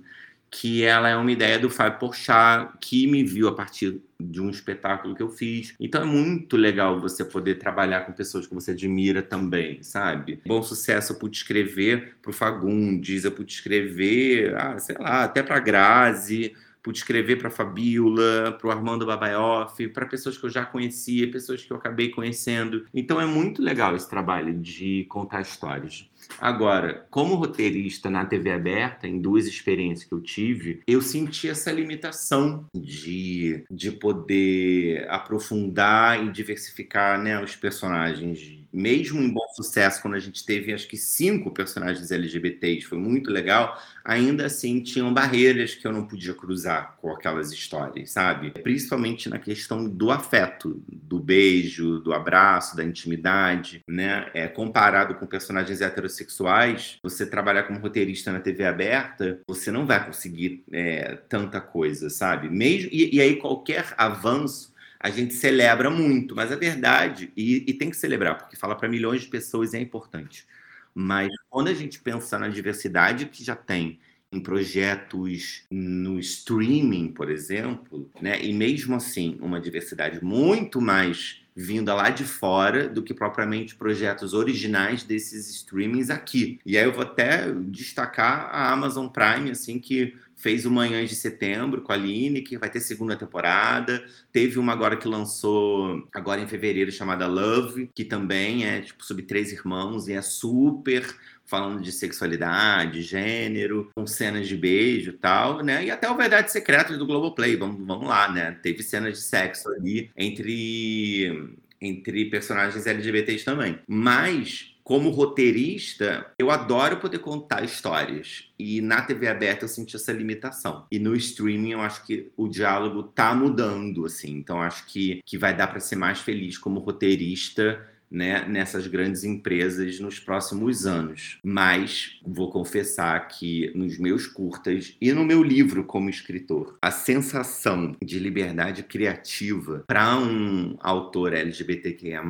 [0.50, 4.50] que ela é uma ideia do Fábio Porchat, que me viu a partir de um
[4.50, 5.76] espetáculo que eu fiz.
[5.80, 10.42] Então é muito legal você poder trabalhar com pessoas que você admira também, sabe?
[10.46, 15.60] Bom sucesso eu pude escrever pro Fagundes, eu pude escrever, ah, sei lá, até pra
[15.60, 21.30] Grazi, pude escrever para Fabiola, para o Armando Babaioff, para pessoas que eu já conhecia,
[21.32, 22.86] pessoas que eu acabei conhecendo.
[22.94, 26.10] Então é muito legal esse trabalho de contar histórias.
[26.40, 31.72] Agora, como roteirista na TV aberta, em duas experiências que eu tive, eu senti essa
[31.72, 40.14] limitação de, de poder aprofundar e diversificar né, os personagens mesmo em bom sucesso, quando
[40.14, 45.74] a gente teve acho que cinco personagens LGBTs, foi muito legal, ainda assim tinham barreiras
[45.74, 48.52] que eu não podia cruzar com aquelas histórias, sabe?
[48.52, 54.30] Principalmente na questão do afeto, do beijo, do abraço, da intimidade, né?
[54.34, 60.06] É, comparado com personagens heterossexuais, você trabalhar como roteirista na TV aberta, você não vai
[60.06, 62.48] conseguir é, tanta coisa, sabe?
[62.48, 67.74] Mesmo, e, e aí qualquer avanço a gente celebra muito, mas é verdade, e, e
[67.74, 70.46] tem que celebrar, porque fala para milhões de pessoas é importante.
[70.94, 74.00] Mas quando a gente pensa na diversidade que já tem
[74.32, 81.96] em projetos no streaming, por exemplo, né, e mesmo assim uma diversidade muito mais vinda
[81.96, 86.60] lá de fora do que propriamente projetos originais desses streamings aqui.
[86.66, 91.16] E aí eu vou até destacar a Amazon Prime, assim, que fez o Manhãs de
[91.16, 94.06] Setembro com a Aline, que vai ter segunda temporada.
[94.32, 99.24] Teve uma agora que lançou agora em fevereiro chamada Love, que também é tipo sobre
[99.24, 101.04] três irmãos e é super
[101.44, 105.86] falando de sexualidade, gênero, com cenas de beijo e tal, né?
[105.86, 108.52] E até o Verdade Secreta do Globoplay, vamos, vamos lá, né?
[108.62, 113.80] Teve cenas de sexo ali entre entre personagens LGBTs também.
[113.88, 118.46] Mas como roteirista, eu adoro poder contar histórias.
[118.58, 120.86] E na TV aberta eu senti essa limitação.
[120.90, 124.38] E no streaming eu acho que o diálogo tá mudando, assim.
[124.38, 129.24] Então acho que, que vai dar para ser mais feliz como roteirista né, nessas grandes
[129.24, 131.38] empresas nos próximos anos.
[131.44, 137.96] Mas vou confessar que nos meus curtas e no meu livro como escritor, a sensação
[138.02, 142.24] de liberdade criativa para um autor LGBTQIA+,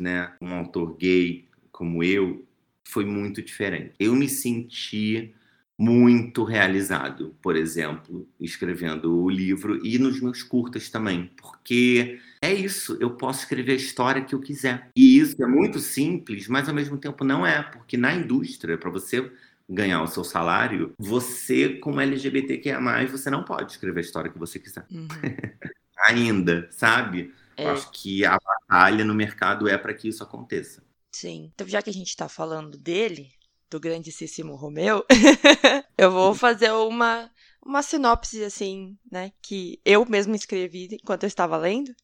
[0.00, 1.48] né, um autor gay,
[1.80, 2.46] como eu,
[2.84, 3.94] foi muito diferente.
[3.98, 5.34] Eu me senti
[5.78, 12.98] muito realizado, por exemplo, escrevendo o livro e nos meus curtas também, porque é isso,
[13.00, 14.90] eu posso escrever a história que eu quiser.
[14.94, 18.90] E isso é muito simples, mas ao mesmo tempo não é, porque na indústria, para
[18.90, 19.32] você
[19.66, 22.78] ganhar o seu salário, você, como LGBTQIA+,
[23.10, 24.84] você não pode escrever a história que você quiser.
[24.90, 25.08] Uhum.
[26.08, 27.32] Ainda, sabe?
[27.56, 27.70] É.
[27.70, 30.82] Acho que a batalha no mercado é para que isso aconteça.
[31.12, 31.50] Sim.
[31.54, 33.30] Então, já que a gente tá falando dele,
[33.70, 35.04] do grandíssimo Romeu,
[35.96, 37.30] eu vou fazer uma,
[37.64, 41.94] uma sinopse, assim, né, que eu mesmo escrevi enquanto eu estava lendo,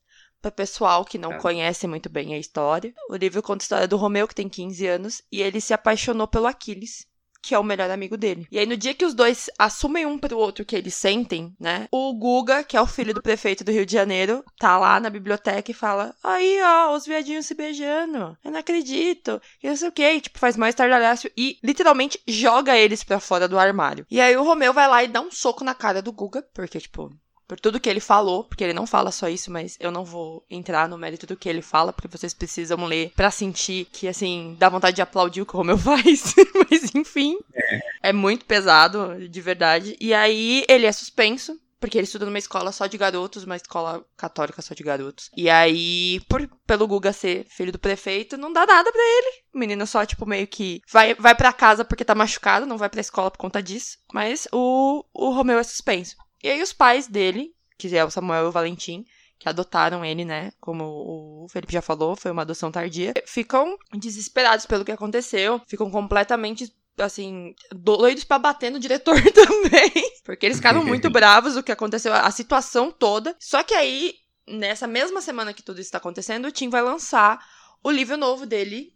[0.41, 1.39] para pessoal que não é.
[1.39, 2.95] conhece muito bem a história.
[3.11, 6.29] O livro conta a história do Romeu, que tem 15 anos, e ele se apaixonou
[6.29, 7.07] pelo Aquiles,
[7.47, 8.49] que é o melhor amigo dele.
[8.51, 11.87] E aí, no dia que os dois assumem um pro outro que eles sentem, né?
[11.93, 15.09] O Guga, que é o filho do prefeito do Rio de Janeiro, tá lá na
[15.09, 18.37] biblioteca e fala: Aí, ó, os viadinhos se beijando.
[18.45, 19.41] Eu não acredito.
[19.63, 20.03] E não sei o que.
[20.03, 24.05] E, tipo, faz mais estardalhaço e literalmente joga eles pra fora do armário.
[24.11, 26.81] E aí o Romeu vai lá e dá um soco na cara do Guga, porque,
[26.81, 27.13] tipo,
[27.47, 30.45] por tudo que ele falou, porque ele não fala só isso, mas eu não vou
[30.51, 34.57] entrar no mérito do que ele fala, porque vocês precisam ler para sentir que, assim,
[34.59, 36.35] dá vontade de aplaudir o que o Romeu faz.
[36.71, 38.11] mas, enfim, é.
[38.11, 39.97] é muito pesado, de verdade.
[40.01, 44.05] E aí ele é suspenso, porque ele estuda numa escola só de garotos, uma escola
[44.17, 45.31] católica só de garotos.
[45.37, 49.43] E aí, por, pelo Guga ser filho do prefeito, não dá nada para ele.
[49.55, 52.89] O menino só, tipo, meio que vai, vai para casa porque tá machucado, não vai
[52.89, 53.99] pra escola por conta disso.
[54.13, 56.17] Mas o, o Romeu é suspenso.
[56.47, 59.05] E aí os pais dele, que é o Samuel e o Valentim,
[59.37, 60.53] que adotaram ele, né?
[60.61, 63.15] Como o Felipe já falou, foi uma adoção tardia.
[63.27, 69.91] Ficam desesperados pelo que aconteceu, ficam completamente assim, doidos para bater no diretor também,
[70.25, 73.35] porque eles ficaram muito bravos do que aconteceu, a situação toda.
[73.41, 74.15] Só que aí,
[74.47, 77.45] nessa mesma semana que tudo isso está acontecendo, o Tim vai lançar
[77.83, 78.95] o livro novo dele,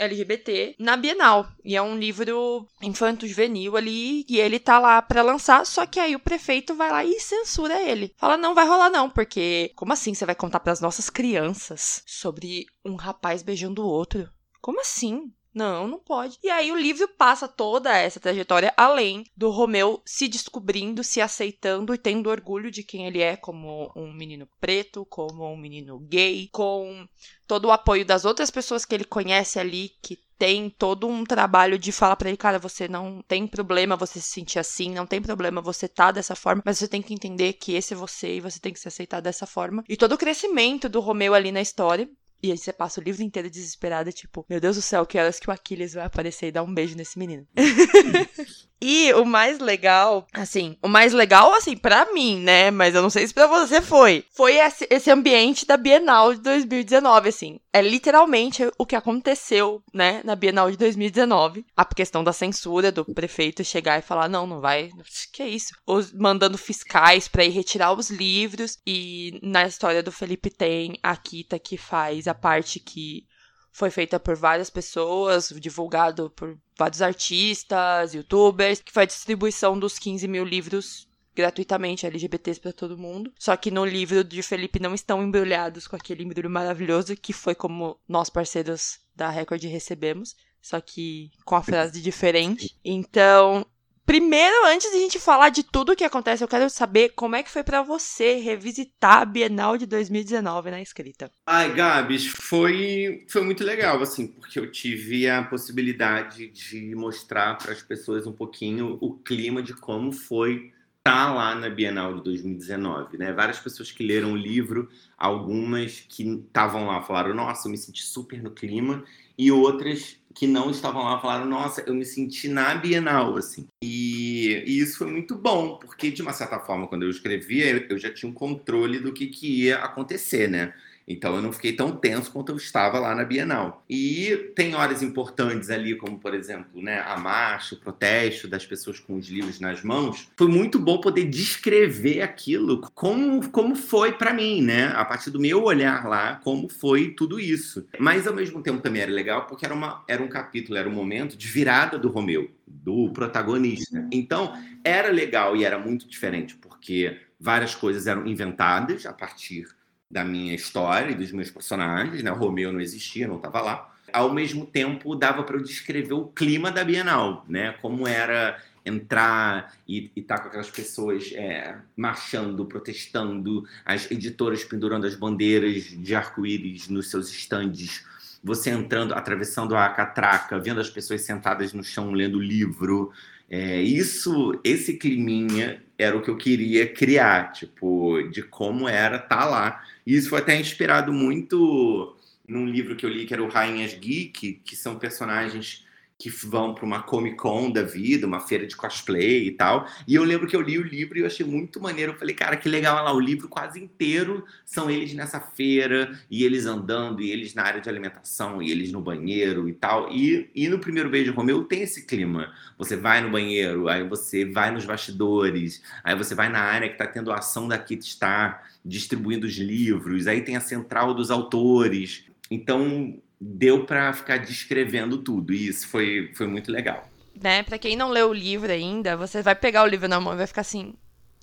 [0.00, 1.46] LGBT na Bienal.
[1.64, 6.16] E é um livro infanto-juvenil ali, e ele tá lá para lançar, só que aí
[6.16, 8.14] o prefeito vai lá e censura ele.
[8.16, 12.02] Fala, não vai rolar não, porque como assim você vai contar para as nossas crianças
[12.06, 14.28] sobre um rapaz beijando o outro?
[14.60, 15.32] Como assim?
[15.52, 16.38] Não, não pode.
[16.42, 21.92] E aí o livro passa toda essa trajetória além do Romeu se descobrindo, se aceitando
[21.92, 26.48] e tendo orgulho de quem ele é como um menino preto, como um menino gay,
[26.52, 27.06] com
[27.46, 31.78] todo o apoio das outras pessoas que ele conhece ali que tem todo um trabalho
[31.78, 35.20] de falar para ele, cara, você não tem problema você se sentir assim, não tem
[35.20, 38.40] problema você tá dessa forma, mas você tem que entender que esse é você e
[38.40, 39.84] você tem que se aceitar dessa forma.
[39.86, 42.08] E todo o crescimento do Romeu ali na história,
[42.42, 45.38] e aí você passa o livro inteiro desesperada, tipo, meu Deus do céu, que horas
[45.38, 47.46] que o Aquiles vai aparecer e dar um beijo nesse menino.
[48.80, 52.70] e o mais legal, assim, o mais legal, assim, para mim, né?
[52.70, 54.24] Mas eu não sei se pra você foi.
[54.32, 57.60] Foi esse, esse ambiente da Bienal de 2019, assim.
[57.72, 61.64] É literalmente o que aconteceu, né, na Bienal de 2019.
[61.76, 64.90] A questão da censura do prefeito chegar e falar: não, não vai.
[65.32, 65.74] Que é isso?
[65.86, 68.78] Os, mandando fiscais para ir retirar os livros.
[68.86, 73.24] E na história do Felipe tem a Kita que faz a parte que
[73.72, 79.98] foi feita por várias pessoas, divulgado por vários artistas, youtubers, que foi a distribuição dos
[79.98, 83.32] 15 mil livros gratuitamente LGBTs para todo mundo.
[83.38, 87.54] Só que no livro de Felipe não estão embrulhados com aquele embrulho maravilhoso que foi
[87.54, 92.76] como nós parceiros da Record recebemos, só que com a frase diferente.
[92.84, 93.66] Então,
[94.04, 97.36] Primeiro, antes de a gente falar de tudo o que acontece, eu quero saber como
[97.36, 101.30] é que foi para você revisitar a Bienal de 2019 na escrita.
[101.46, 107.72] Ai, Gabs, foi, foi muito legal, assim, porque eu tive a possibilidade de mostrar para
[107.72, 112.24] as pessoas um pouquinho o clima de como foi estar tá lá na Bienal de
[112.24, 113.32] 2019, né?
[113.32, 118.02] Várias pessoas que leram o livro, algumas que estavam lá falaram: "Nossa, eu me senti
[118.02, 119.04] super no clima",
[119.36, 123.66] e outras que não estavam lá falaram: Nossa, eu me senti na Bienal, assim.
[123.82, 127.98] E, e, isso foi muito bom, porque de uma certa forma, quando eu escrevia, eu
[127.98, 130.72] já tinha um controle do que, que ia acontecer, né?
[131.10, 133.84] Então eu não fiquei tão tenso quanto eu estava lá na Bienal.
[133.90, 139.00] E tem horas importantes ali, como por exemplo, né, a marcha, o protesto das pessoas
[139.00, 140.28] com os livros nas mãos.
[140.36, 144.92] Foi muito bom poder descrever aquilo como, como foi para mim, né?
[144.94, 147.84] A partir do meu olhar lá, como foi tudo isso.
[147.98, 150.94] Mas ao mesmo tempo também era legal porque era, uma, era um capítulo, era um
[150.94, 154.06] momento de virada do Romeu, do protagonista.
[154.12, 159.66] Então era legal e era muito diferente, porque várias coisas eram inventadas a partir
[160.10, 162.32] da minha história e dos meus personagens, né?
[162.32, 163.94] O Romeu não existia, não estava lá.
[164.12, 167.76] Ao mesmo tempo, dava para eu descrever o clima da Bienal, né?
[167.80, 175.06] Como era entrar e estar tá com aquelas pessoas é, marchando, protestando, as editoras pendurando
[175.06, 178.04] as bandeiras de arco-íris nos seus estandes,
[178.42, 183.12] você entrando, atravessando a catraca, vendo as pessoas sentadas no chão lendo livro.
[183.48, 189.44] É, isso, esse climinha era o que eu queria criar, tipo, de como era tá
[189.44, 189.84] lá.
[190.06, 192.16] E isso foi até inspirado muito
[192.48, 195.84] num livro que eu li que era o Rainhas Geek, que são personagens
[196.20, 199.88] que vão para uma Comic Con da vida, uma feira de cosplay e tal.
[200.06, 202.12] E eu lembro que eu li o livro e eu achei muito maneiro.
[202.12, 206.44] Eu falei, cara, que legal lá, o livro quase inteiro são eles nessa feira, e
[206.44, 210.12] eles andando, e eles na área de alimentação, e eles no banheiro e tal.
[210.12, 212.52] E, e no primeiro beijo Romeu tem esse clima.
[212.76, 216.94] Você vai no banheiro, aí você vai nos bastidores, aí você vai na área que
[216.94, 221.30] está tendo a ação da Kit Star, distribuindo os livros, aí tem a central dos
[221.30, 222.24] autores.
[222.50, 225.54] Então, deu para ficar descrevendo tudo.
[225.54, 227.08] E isso foi, foi muito legal.
[227.40, 227.62] Né?
[227.62, 230.36] Para quem não leu o livro ainda, você vai pegar o livro na mão e
[230.36, 230.94] vai ficar assim: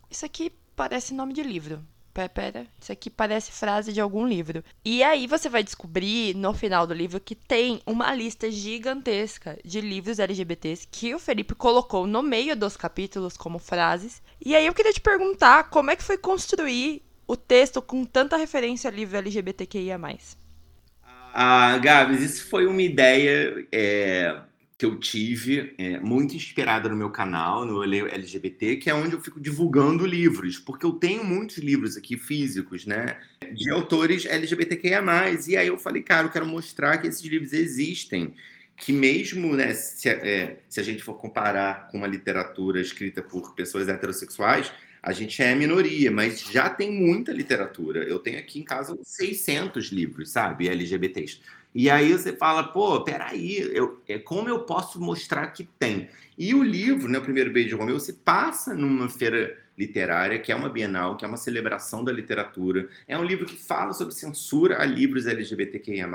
[0.09, 1.83] Isso aqui parece nome de livro.
[2.13, 4.63] Pera, pera, isso aqui parece frase de algum livro.
[4.83, 9.79] E aí você vai descobrir no final do livro que tem uma lista gigantesca de
[9.79, 14.19] livros LGBTs que o Felipe colocou no meio dos capítulos como frases.
[14.43, 18.35] E aí eu queria te perguntar como é que foi construir o texto com tanta
[18.35, 19.99] referência a livro LGBTQIA.
[21.33, 24.41] Ah, Gabs, isso foi uma ideia é,
[24.77, 29.21] que eu tive, é, muito inspirada no meu canal, no LGBT, que é onde eu
[29.21, 33.17] fico divulgando livros, porque eu tenho muitos livros aqui físicos, né,
[33.53, 35.01] de autores LGBTQIA+.
[35.47, 38.35] E aí eu falei, cara, eu quero mostrar que esses livros existem,
[38.75, 43.55] que mesmo, né, se, é, se a gente for comparar com uma literatura escrita por
[43.55, 48.03] pessoas heterossexuais, a gente é minoria, mas já tem muita literatura.
[48.03, 51.39] Eu tenho aqui em casa 600 livros, sabe, LGBTs.
[51.73, 56.09] E aí você fala, pô, peraí, eu, é, como eu posso mostrar que tem?
[56.37, 60.51] E o livro, né, o primeiro beijo de Romeu, se passa numa feira literária, que
[60.51, 62.89] é uma bienal, que é uma celebração da literatura.
[63.07, 66.07] É um livro que fala sobre censura a livros LGBTQIA+.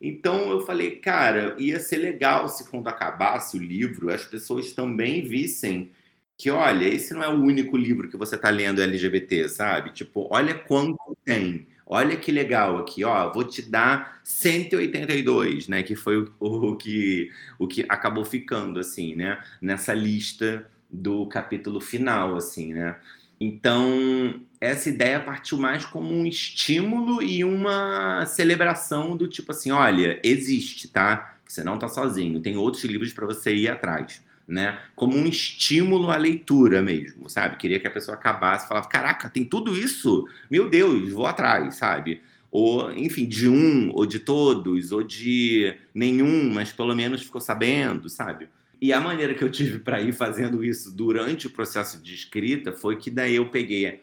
[0.00, 5.26] Então eu falei, cara, ia ser legal se quando acabasse o livro, as pessoas também
[5.26, 5.90] vissem
[6.36, 9.90] que, olha, esse não é o único livro que você está lendo LGBT, sabe?
[9.92, 11.66] Tipo, olha quanto tem.
[11.86, 17.30] Olha que legal aqui, ó, vou te dar 182, né, que foi o, o, que
[17.58, 22.96] o que acabou ficando assim, né, nessa lista do capítulo final, assim, né?
[23.38, 30.20] Então, essa ideia partiu mais como um estímulo e uma celebração do tipo assim, olha,
[30.22, 31.36] existe, tá?
[31.46, 34.78] Você não está sozinho, tem outros livros para você ir atrás, né?
[34.94, 37.56] Como um estímulo à leitura mesmo, sabe?
[37.56, 40.26] Queria que a pessoa acabasse falava, caraca, tem tudo isso?
[40.50, 42.20] Meu Deus, vou atrás, sabe?
[42.50, 48.08] Ou, enfim, de um, ou de todos, ou de nenhum, mas pelo menos ficou sabendo,
[48.08, 48.48] sabe?
[48.82, 52.72] E a maneira que eu tive para ir fazendo isso durante o processo de escrita
[52.72, 54.02] foi que daí eu peguei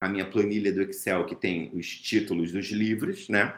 [0.00, 3.52] a minha planilha do Excel que tem os títulos dos livros, né?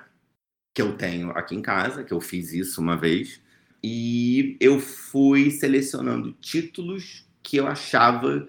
[0.75, 3.39] Que eu tenho aqui em casa, que eu fiz isso uma vez.
[3.83, 8.49] E eu fui selecionando títulos que eu achava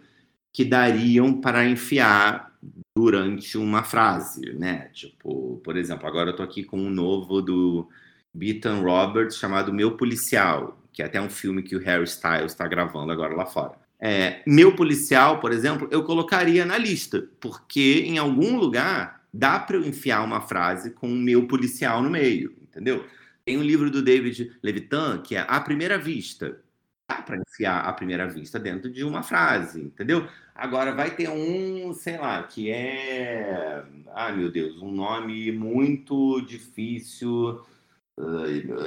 [0.52, 2.54] que dariam para enfiar
[2.96, 4.90] durante uma frase, né?
[4.94, 7.90] Tipo, por exemplo, agora eu tô aqui com um novo do
[8.34, 12.68] Beaton Roberts chamado Meu Policial, que é até um filme que o Harry Styles está
[12.68, 13.74] gravando agora lá fora.
[14.00, 19.78] É, meu policial, por exemplo, eu colocaria na lista, porque em algum lugar dá para
[19.78, 23.06] eu enfiar uma frase com meu policial no meio, entendeu?
[23.46, 26.62] Tem um livro do David Levitan que é A Primeira Vista.
[27.08, 30.26] Dá para enfiar a primeira vista dentro de uma frase, entendeu?
[30.56, 33.84] Agora vai ter um, sei lá, que é.
[34.14, 37.62] Ah, meu Deus, um nome muito difícil.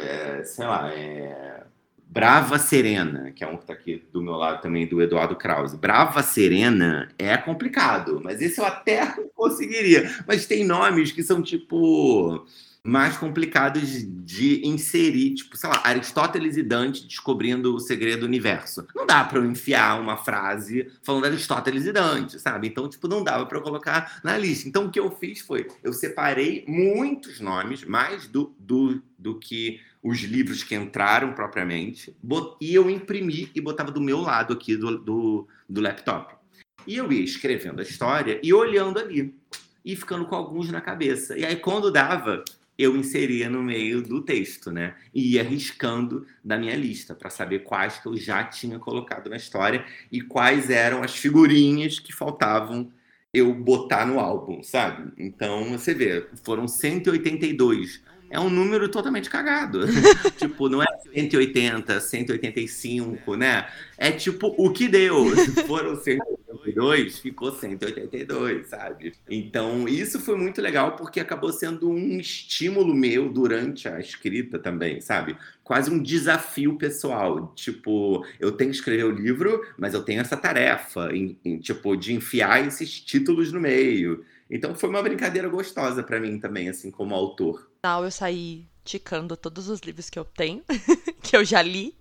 [0.00, 1.66] É, sei lá, é
[2.08, 5.76] Brava Serena, que é um que está aqui do meu lado também, do Eduardo Krause.
[5.76, 10.08] Brava Serena é complicado, mas esse eu até conseguiria.
[10.26, 12.46] Mas tem nomes que são tipo
[12.86, 18.86] mais complicados de inserir, tipo, sei lá, Aristóteles e Dante descobrindo o segredo do universo.
[18.94, 22.68] Não dá para eu enfiar uma frase falando Aristóteles e Dante, sabe?
[22.68, 24.68] Então, tipo, não dava para eu colocar na lista.
[24.68, 29.80] Então, o que eu fiz foi, eu separei muitos nomes, mais do, do, do que
[30.02, 32.16] os livros que entraram propriamente,
[32.60, 36.36] e eu imprimi e botava do meu lado aqui do, do, do laptop.
[36.86, 39.34] E eu ia escrevendo a história e olhando ali,
[39.84, 41.36] e ficando com alguns na cabeça.
[41.36, 42.44] E aí, quando dava,
[42.78, 44.94] eu inseria no meio do texto, né?
[45.14, 49.36] E ia riscando da minha lista para saber quais que eu já tinha colocado na
[49.36, 52.92] história e quais eram as figurinhas que faltavam
[53.32, 55.12] eu botar no álbum, sabe?
[55.18, 59.80] Então, você vê, foram 182 é um número totalmente cagado.
[60.36, 63.68] tipo, não é 180, 185, né?
[63.96, 65.26] É tipo o que deu.
[65.66, 69.14] Foram 182, ficou 182, sabe?
[69.28, 75.00] Então, isso foi muito legal porque acabou sendo um estímulo meu durante a escrita também,
[75.00, 75.36] sabe?
[75.62, 77.52] Quase um desafio pessoal.
[77.54, 81.96] Tipo, eu tenho que escrever o livro, mas eu tenho essa tarefa, em, em, tipo,
[81.96, 84.24] de enfiar esses títulos no meio.
[84.50, 87.68] Então foi uma brincadeira gostosa para mim também, assim, como autor.
[88.04, 90.62] Eu saí ticando todos os livros que eu tenho,
[91.22, 91.96] que eu já li,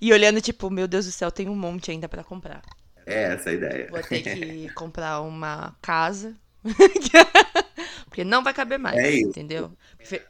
[0.00, 2.62] e olhando, tipo, meu Deus do céu, tem um monte ainda para comprar.
[3.06, 3.88] É essa a ideia.
[3.90, 6.34] Vou ter que comprar uma casa.
[8.06, 9.28] Porque não vai caber mais, é isso.
[9.28, 9.70] entendeu?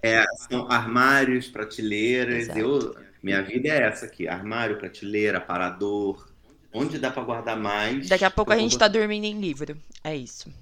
[0.02, 2.48] É, são armários, prateleiras.
[2.54, 6.28] Eu, minha vida é essa aqui: armário, prateleira, aparador.
[6.72, 8.08] Onde dá para guardar mais.
[8.08, 8.80] Daqui a pouco a gente vou...
[8.80, 9.78] tá dormindo em livro.
[10.04, 10.52] É isso.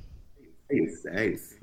[0.69, 1.57] É isso, é isso.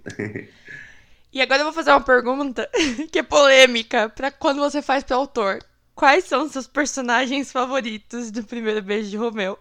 [1.33, 2.69] E agora eu vou fazer uma pergunta
[3.11, 5.59] que é polêmica para quando você faz para autor.
[5.95, 9.57] Quais são seus personagens favoritos do primeiro beijo de Romeu?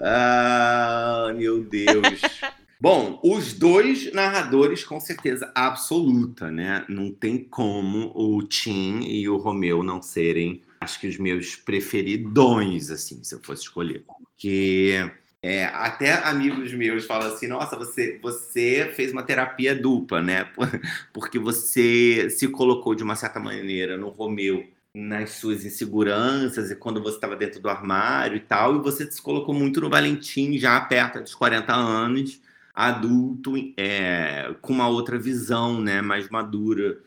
[0.00, 2.20] Ah, meu Deus.
[2.80, 6.84] Bom, os dois narradores, com certeza absoluta, né?
[6.88, 12.90] Não tem como o Tim e o Romeu não serem, acho que os meus preferidões,
[12.90, 14.04] assim, se eu fosse escolher.
[14.04, 15.08] Porque
[15.42, 20.48] é, até amigos meus falam assim: nossa, você, você fez uma terapia dupla, né?
[21.12, 24.64] Porque você se colocou de uma certa maneira no Romeu
[24.94, 29.20] nas suas inseguranças e quando você estava dentro do armário e tal, e você se
[29.22, 32.40] colocou muito no Valentim, já perto dos 40 anos,
[32.74, 36.98] adulto, é, com uma outra visão, né, mais madura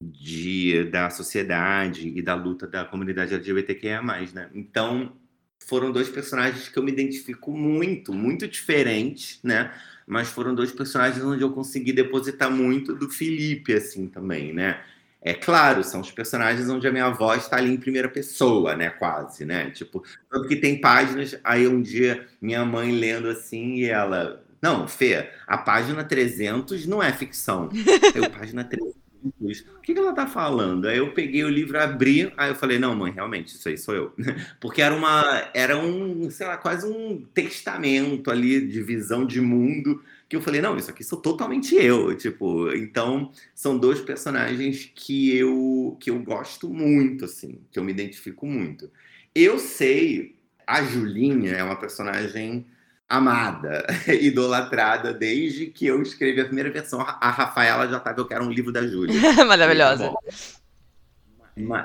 [0.00, 4.50] de, da sociedade e da luta da comunidade LGBTQIA+, né?
[4.54, 5.12] Então,
[5.60, 9.72] foram dois personagens que eu me identifico muito, muito diferentes, né?
[10.06, 14.80] Mas foram dois personagens onde eu consegui depositar muito do Felipe, assim, também, né?
[15.22, 18.90] É claro, são os personagens onde a minha voz está ali em primeira pessoa, né?
[18.90, 19.70] Quase, né?
[19.70, 24.44] Tipo, tanto que tem páginas, aí um dia minha mãe lendo assim e ela...
[24.60, 27.70] Não, Fê, a página 300 não é ficção.
[28.14, 29.64] Eu, página 300 juntos.
[29.76, 30.86] O que, que ela tá falando?
[30.86, 33.94] Aí eu peguei o livro, abri, aí eu falei, não, mãe, realmente, isso aí sou
[33.94, 34.14] eu.
[34.60, 40.02] Porque era uma, era um, sei lá, quase um testamento ali de visão de mundo
[40.28, 45.36] que eu falei, não, isso aqui sou totalmente eu, tipo, então são dois personagens que
[45.36, 48.90] eu que eu gosto muito, assim, que eu me identifico muito.
[49.34, 50.34] Eu sei,
[50.66, 52.66] a Julinha é uma personagem
[53.08, 53.86] amada,
[54.20, 57.00] idolatrada desde que eu escrevi a primeira versão.
[57.00, 59.14] A Rafaela já estava, eu quero um livro da Júlia.
[59.44, 60.12] Maravilhosa.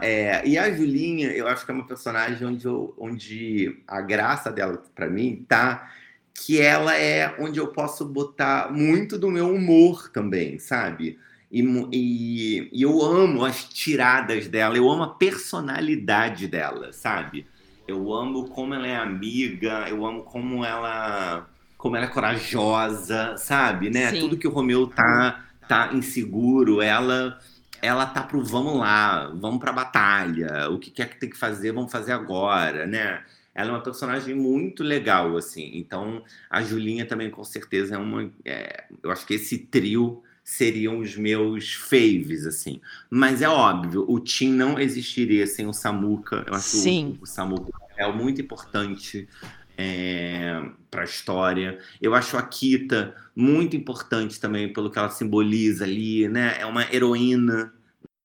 [0.02, 4.52] É, e a Julinha, eu acho que é uma personagem onde, eu, onde a graça
[4.52, 5.92] dela, para mim, tá
[6.34, 11.20] que ela é onde eu posso botar muito do meu humor também, sabe?
[11.52, 11.62] E,
[11.92, 17.46] e, e, eu amo as tiradas dela, eu amo a personalidade dela, sabe?
[17.90, 23.90] Eu amo como ela é amiga, eu amo como ela como ela é corajosa, sabe,
[23.90, 24.12] né?
[24.12, 24.20] Sim.
[24.20, 27.40] Tudo que o Romeu tá tá inseguro, ela
[27.82, 31.72] ela tá pro vamos lá, vamos pra batalha, o que quer que tem que fazer,
[31.72, 33.24] vamos fazer agora, né?
[33.56, 35.72] Ela é uma personagem muito legal, assim.
[35.74, 38.30] Então, a Julinha também, com certeza, é uma.
[38.46, 42.82] É, eu acho que esse trio seriam os meus faves, assim.
[43.08, 46.44] Mas é óbvio, o Tim não existiria sem o Samuka.
[46.48, 47.18] Eu acho Sim.
[47.20, 49.30] o, o Samuka é muito importante
[49.78, 51.78] é, para a história.
[52.02, 56.58] Eu acho a Kita muito importante também pelo que ela simboliza ali, né?
[56.60, 57.72] É uma heroína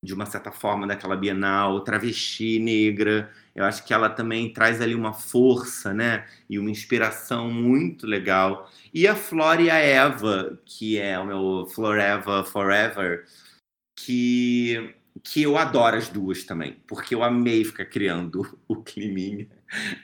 [0.05, 3.31] de uma certa forma daquela Bienal, travesti negra.
[3.55, 6.27] Eu acho que ela também traz ali uma força, né?
[6.49, 8.71] E uma inspiração muito legal.
[8.93, 13.25] E a Flor e a Eva, que é o meu Floreva Forever,
[13.97, 19.49] que que eu adoro as duas também, porque eu amei ficar criando o climinha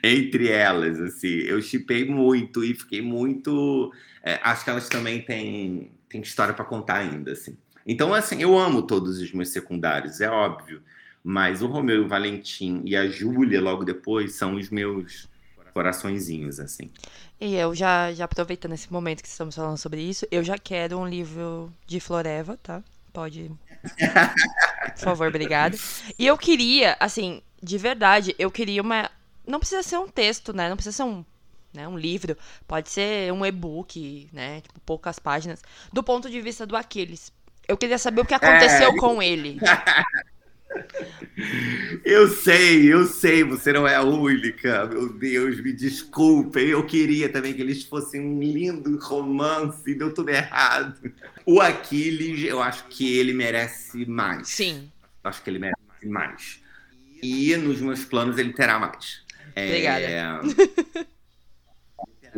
[0.03, 1.27] entre elas, assim.
[1.27, 3.91] Eu chipei muito e fiquei muito.
[4.23, 7.57] É, acho que elas também têm, têm história para contar ainda, assim.
[7.91, 10.81] Então, assim, eu amo todos os meus secundários, é óbvio.
[11.21, 15.27] Mas o Romeu e o Valentim e a Júlia, logo depois, são os meus
[15.73, 16.89] coraçõezinhos, assim.
[17.37, 20.97] E eu já, já aproveitando esse momento que estamos falando sobre isso, eu já quero
[20.97, 22.81] um livro de Floreva, tá?
[23.11, 23.51] Pode.
[24.95, 25.77] Por favor, obrigada.
[26.17, 29.11] E eu queria, assim, de verdade, eu queria uma.
[29.45, 30.69] Não precisa ser um texto, né?
[30.69, 31.25] Não precisa ser um,
[31.73, 32.37] né, um livro.
[32.65, 34.61] Pode ser um e-book, né?
[34.61, 35.61] Tipo, poucas páginas.
[35.91, 37.33] Do ponto de vista do Aquiles.
[37.67, 38.97] Eu queria saber o que aconteceu é...
[38.97, 39.59] com ele.
[42.05, 44.85] Eu sei, eu sei, você não é a única.
[44.85, 46.69] Meu Deus, me desculpem.
[46.69, 51.11] Eu queria também que eles fossem um lindo romance, deu tudo errado.
[51.45, 54.47] O Aquiles, eu acho que ele merece mais.
[54.49, 54.91] Sim.
[55.23, 56.61] Acho que ele merece mais.
[57.21, 59.23] E nos meus planos ele terá mais.
[59.55, 60.05] Obrigada.
[60.05, 60.39] É...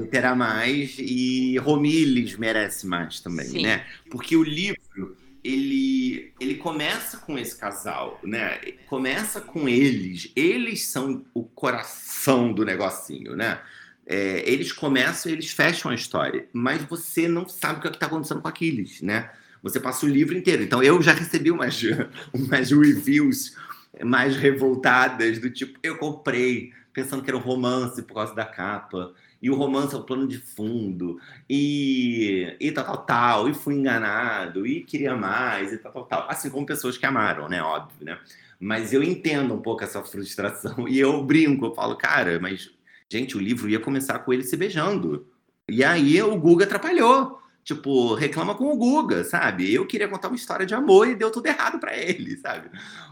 [0.10, 3.64] terá mais e Romilles merece mais também, Sim.
[3.64, 3.86] né?
[4.10, 8.60] Porque o livro ele, ele começa com esse casal, né?
[8.88, 10.32] Começa com eles.
[10.36, 13.60] Eles são o coração do negocinho, né?
[14.06, 17.92] É, eles começam e eles fecham a história, mas você não sabe o que é
[17.92, 19.30] está acontecendo com aqueles, né?
[19.62, 20.64] Você passa o livro inteiro.
[20.64, 21.82] Então eu já recebi umas,
[22.34, 23.56] umas reviews
[24.04, 29.14] mais revoltadas do tipo, eu comprei pensando que era um romance por causa da capa
[29.44, 31.20] e o romance é o plano de fundo,
[31.50, 36.30] e, e tal, tal, tal, e fui enganado, e queria mais, e tal, tal, tal.
[36.30, 37.62] Assim como pessoas que amaram, né?
[37.62, 38.18] Óbvio, né?
[38.58, 42.72] Mas eu entendo um pouco essa frustração, e eu brinco, eu falo, cara, mas,
[43.12, 45.28] gente, o livro ia começar com ele se beijando.
[45.70, 47.42] E aí o Guga atrapalhou.
[47.66, 49.74] Tipo, reclama com o Guga, sabe?
[49.74, 52.70] Eu queria contar uma história de amor e deu tudo errado para ele, sabe?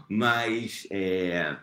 [0.08, 1.56] Mas é,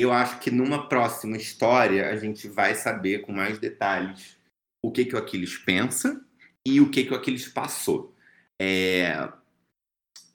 [0.00, 4.36] eu acho que numa próxima história a gente vai saber com mais detalhes
[4.82, 6.20] o que, que o Aquiles pensa
[6.66, 8.14] e o que, que o Aquiles passou.
[8.60, 9.28] É...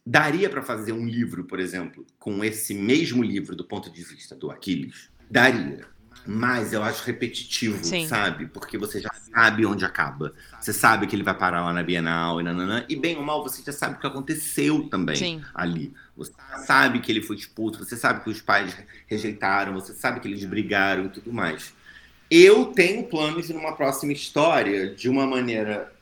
[0.05, 4.35] Daria para fazer um livro, por exemplo, com esse mesmo livro do ponto de vista
[4.35, 5.09] do Aquiles?
[5.29, 5.87] Daria.
[6.27, 8.07] Mas eu acho repetitivo, Sim.
[8.07, 8.47] sabe?
[8.47, 10.33] Porque você já sabe onde acaba.
[10.59, 12.85] Você sabe que ele vai parar lá na Bienal e nananã.
[12.89, 15.41] E bem ou mal, você já sabe o que aconteceu também Sim.
[15.53, 15.93] ali.
[16.15, 16.31] Você
[16.65, 18.75] sabe que ele foi expulso, você sabe que os pais
[19.07, 21.73] rejeitaram, você sabe que eles brigaram e tudo mais.
[22.29, 25.93] Eu tenho planos de numa próxima história, de uma maneira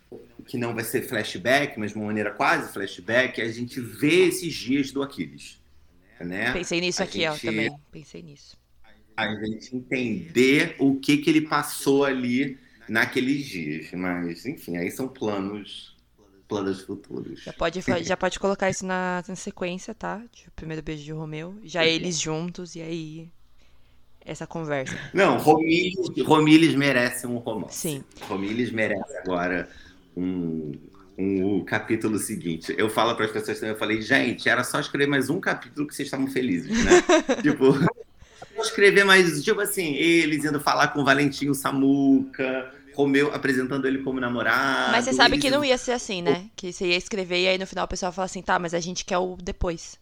[0.45, 4.53] que não vai ser flashback, mas de uma maneira quase flashback, a gente vê esses
[4.53, 5.59] dias do Aquiles.
[6.19, 6.51] Né?
[6.53, 7.27] Pensei nisso a aqui, gente...
[7.27, 7.71] ó, também.
[7.91, 8.57] Pensei nisso
[9.15, 12.57] a gente entender o que, que ele passou ali
[12.87, 13.91] naqueles dias.
[13.93, 15.92] Mas, enfim, aí são planos
[16.47, 17.43] planos futuros.
[17.43, 20.21] Já pode, já pode colocar isso na, na sequência, tá?
[20.31, 21.55] De primeiro beijo de Romeu.
[21.63, 23.29] Já eles juntos, e aí.
[24.25, 24.97] Essa conversa.
[25.13, 27.77] Não, Romilles, Romilles merece um romance.
[27.77, 28.03] Sim.
[28.21, 29.67] Romilles merece agora
[30.15, 30.71] um,
[31.17, 32.73] um, o capítulo seguinte.
[32.77, 35.85] Eu falo para as pessoas também, eu falei, gente, era só escrever mais um capítulo
[35.85, 37.03] que vocês estavam felizes, né?
[37.43, 37.77] tipo,
[38.61, 44.19] escrever mais, tipo assim, eles indo falar com o Valentim Samuca, Romeu apresentando ele como
[44.19, 44.91] namorado.
[44.91, 46.45] Mas você sabe que não ia ser assim, né?
[46.55, 48.79] Que você ia escrever e aí no final o pessoal fala assim, tá, mas a
[48.79, 49.97] gente quer o depois.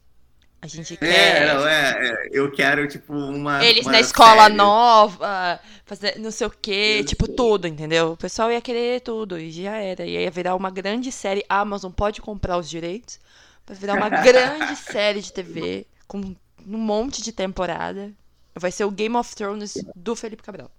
[0.61, 1.07] A gente é, quer.
[1.07, 3.65] É, é, é, eu quero, tipo, uma.
[3.65, 4.53] Eles uma na escola série.
[4.53, 8.11] nova, fazer não sei o quê, tipo, tudo, entendeu?
[8.11, 10.05] O pessoal ia querer tudo e já era.
[10.05, 11.43] E ia virar uma grande série.
[11.49, 13.19] A Amazon pode comprar os direitos.
[13.65, 18.11] Vai virar uma grande série de TV com um monte de temporada.
[18.53, 20.69] Vai ser o Game of Thrones do Felipe Cabral.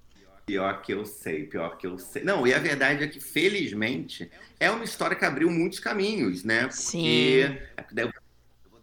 [0.45, 2.25] Pior que eu sei, pior que eu sei.
[2.25, 6.63] Não, e a verdade é que, felizmente, é uma história que abriu muitos caminhos, né?
[6.63, 8.03] Porque Sim.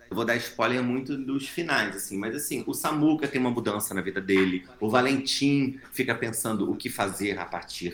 [0.10, 3.93] Eu vou dar spoiler muito dos finais, assim, mas assim, o Samuca tem uma mudança
[3.93, 7.93] na vida dele, o Valentim fica pensando o que fazer a partir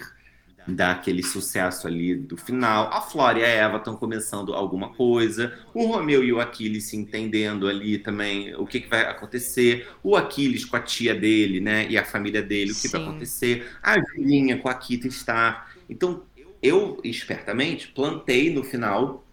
[0.67, 2.89] daquele sucesso ali do final.
[2.91, 5.57] A Flora e a Eva estão começando alguma coisa.
[5.73, 9.87] O Romeu e o Aquiles se entendendo ali também o que, que, vai acontecer.
[10.03, 11.87] O Aquiles com a tia dele, né?
[11.89, 12.97] E a família dele, o que Sim.
[12.97, 13.67] vai acontecer.
[13.81, 15.71] A Julinha com a Kita Star.
[15.89, 16.23] Então,
[16.61, 19.23] eu, espertamente, plantei no final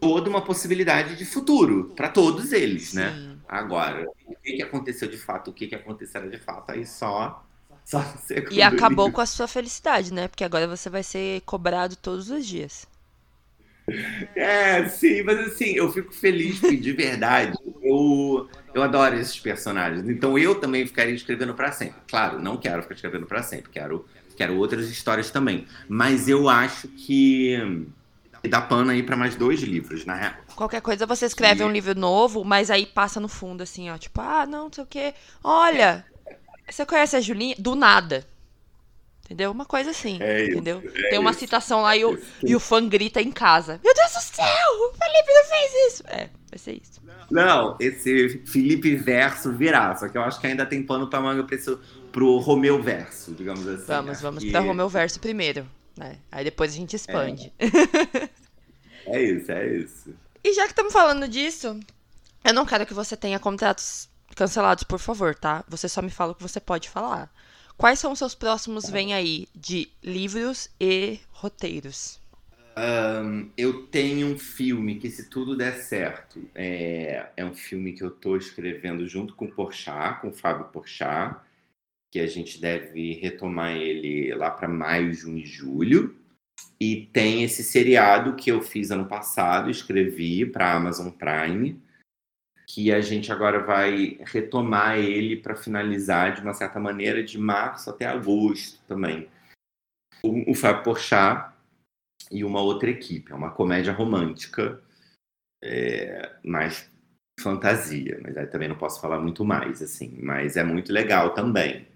[0.00, 3.12] toda uma possibilidade de futuro para todos eles, né?
[3.12, 3.28] Sim.
[3.28, 3.36] né?
[3.48, 7.45] Agora, o que, que aconteceu de fato, o que, que acontecerá de fato, aí só.
[7.86, 8.04] Só
[8.50, 10.26] e acabou com a sua felicidade, né?
[10.26, 12.84] Porque agora você vai ser cobrado todos os dias.
[14.34, 17.56] É, sim, mas assim, eu fico feliz de verdade.
[17.80, 20.08] Eu, eu adoro esses personagens.
[20.08, 22.00] Então eu também ficaria escrevendo para sempre.
[22.08, 23.70] Claro, não quero ficar escrevendo para sempre.
[23.70, 24.04] Quero,
[24.36, 25.64] quero outras histórias também.
[25.88, 27.86] Mas eu acho que
[28.42, 30.34] e dá pano aí para mais dois livros, na real.
[30.56, 33.96] Qualquer coisa você escreve um livro novo, mas aí passa no fundo, assim, ó.
[33.96, 35.14] Tipo, ah, não, não sei o quê.
[35.42, 36.04] Olha,
[36.72, 37.54] você conhece a Julinha?
[37.58, 38.26] Do nada.
[39.24, 39.50] Entendeu?
[39.50, 40.80] Uma coisa assim, é entendeu?
[40.84, 41.40] é Tem uma isso.
[41.40, 43.80] citação lá e o, e o fã grita em casa.
[43.82, 46.04] Meu Deus do céu, o Felipe não fez isso.
[46.06, 47.00] É, vai ser isso.
[47.28, 51.42] Não, esse Felipe verso virá, só que eu acho que ainda tem pano pra manga
[51.42, 51.76] pra esse,
[52.12, 53.86] pro Romeu verso, digamos assim.
[53.86, 55.66] Vamos, vamos pra Romeu verso primeiro.
[55.96, 56.18] Né?
[56.30, 57.52] Aí depois a gente expande.
[59.06, 59.10] É.
[59.18, 60.14] é isso, é isso.
[60.44, 61.80] E já que estamos falando disso,
[62.44, 65.64] eu não quero que você tenha contratos cancelados, por favor, tá?
[65.68, 67.32] Você só me fala o que você pode falar.
[67.76, 72.20] Quais são os seus próximos vem aí de livros e roteiros?
[72.78, 78.04] Um, eu tenho um filme que, se tudo der certo, é, é um filme que
[78.04, 81.36] eu estou escrevendo junto com o Porchat, com o Fábio Porchat
[82.16, 86.16] que a gente deve retomar ele lá para maio, junho e julho.
[86.80, 91.78] E tem esse seriado que eu fiz ano passado, escrevi para Amazon Prime,
[92.66, 97.88] que a gente agora vai retomar ele para finalizar de uma certa maneira de março
[97.88, 99.28] até agosto também.
[100.22, 101.52] O, o Fábio Porchat
[102.30, 103.30] e uma outra equipe.
[103.30, 104.82] É uma comédia romântica,
[105.62, 106.32] é,
[107.40, 110.18] fantasia, mas aí também não posso falar muito mais, assim.
[110.20, 111.86] Mas é muito legal também.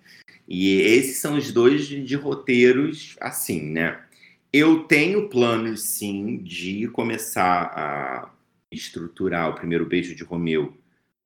[0.48, 4.04] E esses são os dois de, de roteiros assim, né?
[4.52, 8.30] Eu tenho planos, sim, de começar a
[8.70, 10.76] estruturar o primeiro beijo de Romeu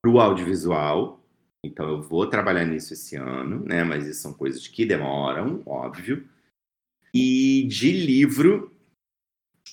[0.00, 1.20] para o audiovisual.
[1.64, 3.84] Então eu vou trabalhar nisso esse ano, né?
[3.84, 6.28] Mas isso são coisas que demoram, óbvio.
[7.12, 8.74] E de livro,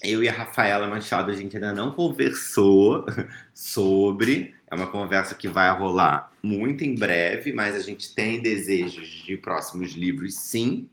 [0.04, 3.06] eu e a Rafaela Machado, a gente ainda não conversou
[3.54, 4.56] sobre.
[4.70, 9.36] É uma conversa que vai rolar muito em breve, mas a gente tem desejos de
[9.38, 10.90] próximos livros, sim.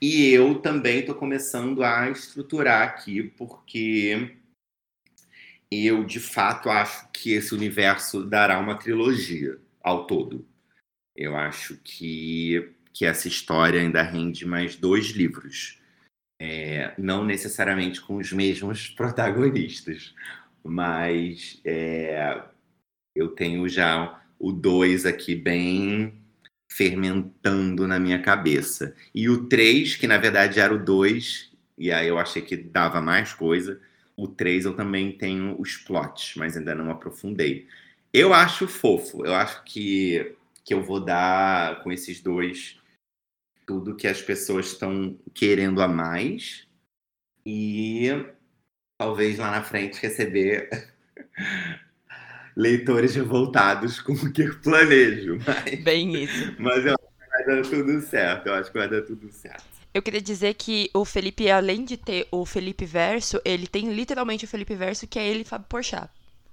[0.00, 4.36] E eu também estou começando a estruturar aqui, porque
[5.82, 10.46] eu de fato acho que esse universo dará uma trilogia ao todo.
[11.16, 15.78] Eu acho que, que essa história ainda rende mais dois livros
[16.40, 20.14] é, não necessariamente com os mesmos protagonistas,
[20.62, 22.42] mas é,
[23.14, 26.14] eu tenho já o 2 aqui bem
[26.70, 28.94] fermentando na minha cabeça.
[29.14, 33.00] E o 3, que na verdade era o 2, e aí eu achei que dava
[33.00, 33.80] mais coisa.
[34.16, 37.66] O 3 eu também tenho os plots, mas ainda não aprofundei.
[38.12, 42.78] Eu acho fofo, eu acho que, que eu vou dar com esses dois
[43.66, 46.66] tudo que as pessoas estão querendo a mais
[47.44, 48.08] e
[48.98, 50.68] talvez lá na frente receber
[52.56, 55.38] leitores revoltados com o que eu planejo.
[55.46, 56.54] Mas, Bem isso.
[56.60, 58.46] Mas eu acho que vai dar tudo certo.
[58.46, 59.73] Eu acho que vai dar tudo certo.
[59.94, 64.44] Eu queria dizer que o Felipe, além de ter o Felipe Verso, ele tem literalmente
[64.44, 66.10] o Felipe Verso, que é ele e Fábio Porchat,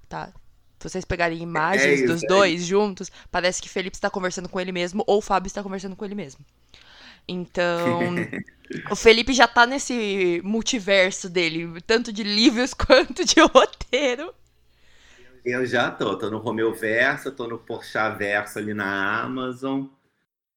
[0.07, 0.31] tá?
[0.79, 4.47] Se vocês pegarem imagens é isso, dos é dois juntos, parece que Felipe está conversando
[4.47, 6.45] com ele mesmo ou o Fábio está conversando com ele mesmo.
[7.27, 7.99] Então,
[8.91, 14.33] o Felipe já tá nesse multiverso dele, tanto de livros quanto de roteiro.
[15.43, 19.85] Eu já tô, tô no Romeu Verso, tô no Porsche Verso ali na Amazon.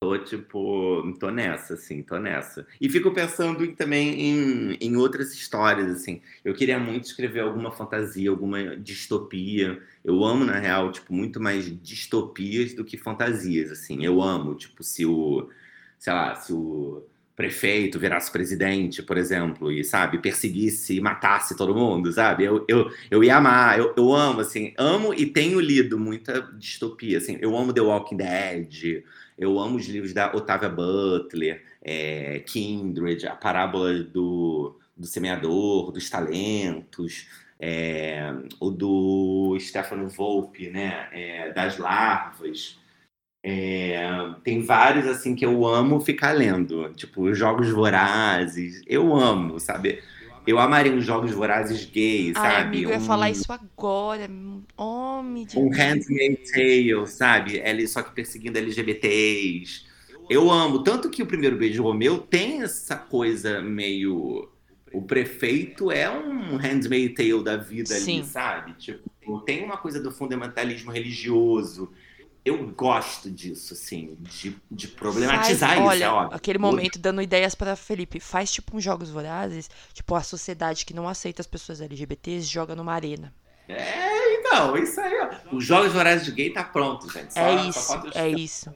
[0.05, 2.67] Tô, tipo, tô nessa, assim, tô nessa.
[2.79, 6.21] E fico pensando também em, em outras histórias, assim.
[6.45, 9.81] Eu queria muito escrever alguma fantasia, alguma distopia.
[10.05, 14.05] Eu amo, na real, tipo, muito mais distopias do que fantasias, assim.
[14.05, 15.49] Eu amo, tipo, se o,
[15.99, 17.03] sei lá, se o
[17.35, 22.45] prefeito virasse presidente, por exemplo, e, sabe, perseguisse e matasse todo mundo, sabe?
[22.45, 27.17] Eu, eu, eu ia amar, eu, eu amo, assim, amo e tenho lido muita distopia,
[27.19, 29.03] assim, eu amo The Walking Dead,
[29.37, 36.09] eu amo os livros da Octavia Butler, é, Kindred, a parábola do, do semeador, dos
[36.09, 37.29] talentos,
[37.59, 42.79] é, o do Stefano Volpe, né, é, das larvas,
[43.47, 44.01] é,
[44.43, 48.83] tem vários assim que eu amo ficar lendo, tipo Jogos Vorazes.
[48.87, 50.03] Eu amo, sabe?
[50.47, 52.63] Eu amaria uns Jogos Vorazes gays, Ai, sabe?
[52.67, 54.29] amigo, eu ia um, falar isso agora.
[54.77, 57.59] Homem de um Handmaid's Tale, sabe?
[57.59, 59.85] Ele só que perseguindo LGBTs.
[60.29, 64.49] Eu amo, tanto que o primeiro beijo Romeu tem essa coisa meio
[64.95, 68.19] o prefeito é um Handmaid's Tale da vida Sim.
[68.19, 68.73] ali, sabe?
[68.75, 71.91] Tipo, tem uma coisa do fundamentalismo religioso
[72.45, 76.37] eu gosto disso, assim, de, de problematizar Faz, isso, olha, é óbvio.
[76.37, 78.21] aquele momento dando ideias para Felipe.
[78.21, 82.77] Faz tipo uns jogos vorazes, tipo a sociedade que não aceita as pessoas LGBTs joga
[82.77, 83.33] numa arena.
[83.67, 85.57] É, então, isso aí, ó.
[85.57, 87.33] Os jogos vorazes de gay tá pronto, gente.
[87.33, 88.71] Só, é isso, é isso.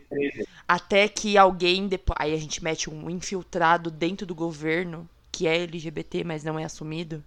[0.67, 5.59] Até que alguém depois, aí a gente mete um infiltrado dentro do governo que é
[5.59, 7.23] LGBT, mas não é assumido,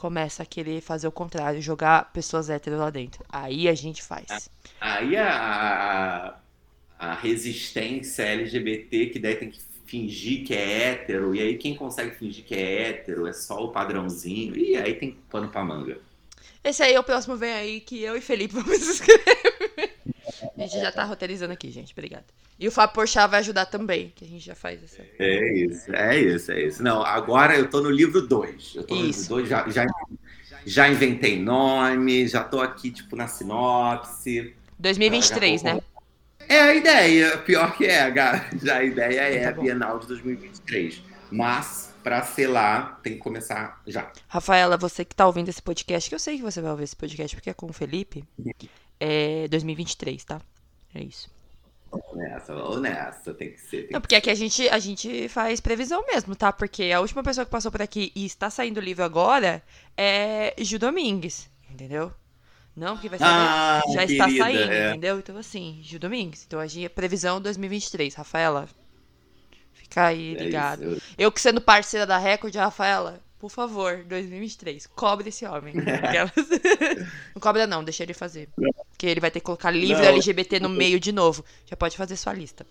[0.00, 3.22] começa a querer fazer o contrário, jogar pessoas héteros lá dentro.
[3.28, 4.48] Aí a gente faz.
[4.80, 5.28] Aí a,
[6.98, 11.74] a, a resistência LGBT, que daí tem que fingir que é hétero, e aí quem
[11.74, 15.98] consegue fingir que é hétero é só o padrãozinho, e aí tem pano pra manga.
[16.64, 19.69] Esse aí é o próximo vem aí que eu e Felipe vamos escrever.
[20.70, 21.92] A gente já tá roteirizando aqui, gente.
[21.92, 22.24] Obrigada.
[22.58, 25.02] E o Fábio Porchat vai ajudar também, que a gente já faz essa.
[25.18, 26.82] É isso, é isso, é isso.
[26.82, 28.74] Não, agora eu tô no livro 2.
[28.76, 29.34] Eu tô no Isso.
[29.34, 29.86] livro 2, já, já,
[30.64, 34.54] já inventei nome, já tô aqui, tipo, na sinopse.
[34.78, 35.80] 2023, né?
[36.48, 38.12] É a ideia, pior que é.
[38.62, 41.02] Já a ideia é a Bienal de 2023.
[41.30, 44.12] Mas, pra ser lá, tem que começar já.
[44.28, 46.96] Rafaela, você que tá ouvindo esse podcast, que eu sei que você vai ouvir esse
[46.96, 48.22] podcast porque é com o Felipe,
[48.98, 50.40] é 2023, tá?
[50.94, 51.30] É isso.
[52.14, 53.82] Nessa, ou nessa, tem que ser.
[53.82, 56.52] tem Não, porque aqui a gente, a gente faz previsão mesmo, tá?
[56.52, 59.60] Porque a última pessoa que passou por aqui e está saindo o livro agora
[59.96, 62.12] é Gil Domingues, entendeu?
[62.76, 63.28] Não, porque vai sair.
[63.28, 64.90] Ah, já está querida, saindo, é.
[64.90, 65.18] entendeu?
[65.18, 66.44] Então, assim, Gil Domingues.
[66.46, 68.14] Então, a gente, previsão 2023.
[68.14, 68.68] Rafaela,
[69.72, 70.92] fica aí É ligado.
[70.96, 71.02] isso.
[71.18, 75.74] Eu que sendo parceira da Record, Rafaela, por favor, 2023, cobre esse homem.
[75.80, 76.32] Aquelas-
[77.34, 78.50] não cobra não, deixa ele fazer.
[78.90, 80.10] Porque ele vai ter que colocar livro Não.
[80.10, 81.42] LGBT no meio de novo.
[81.64, 82.66] Já pode fazer sua lista.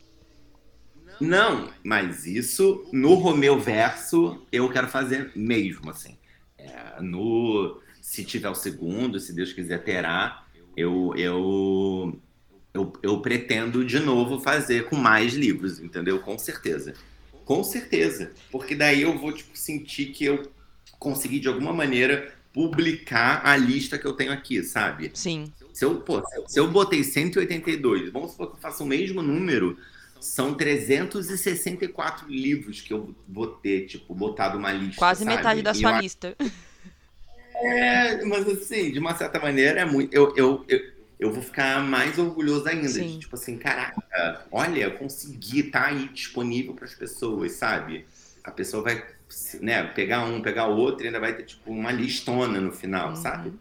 [1.19, 6.17] Não, mas isso no Romeu Verso eu quero fazer mesmo, assim.
[6.57, 10.43] É, no se tiver o segundo, se Deus quiser terá,
[10.77, 12.17] eu eu,
[12.73, 16.19] eu eu pretendo de novo fazer com mais livros, entendeu?
[16.19, 16.93] Com certeza.
[17.43, 20.43] Com certeza, porque daí eu vou tipo sentir que eu
[20.99, 25.09] consegui de alguma maneira publicar a lista que eu tenho aqui, sabe?
[25.13, 25.51] Sim.
[25.73, 28.87] Se eu, pô, se eu- se eu botei 182, vamos supor que eu faça o
[28.87, 29.77] mesmo número,
[30.19, 34.97] são 364 livros que eu vou ter, tipo, botado uma lista.
[34.97, 35.37] Quase sabe?
[35.37, 36.35] metade da E sua eu- lista.
[37.61, 40.13] É, mas assim, de uma certa maneira, é muito.
[40.13, 40.79] Eu, eu, eu,
[41.19, 42.87] eu vou ficar mais orgulhoso ainda.
[42.87, 43.07] Sim.
[43.07, 48.05] De, tipo assim, caraca, olha, eu consegui estar aí disponível para as pessoas, sabe?
[48.43, 49.03] A pessoa vai
[49.61, 53.09] né, pegar um, pegar o outro e ainda vai ter, tipo, uma listona no final,
[53.09, 53.15] Uhum.
[53.15, 53.53] sabe?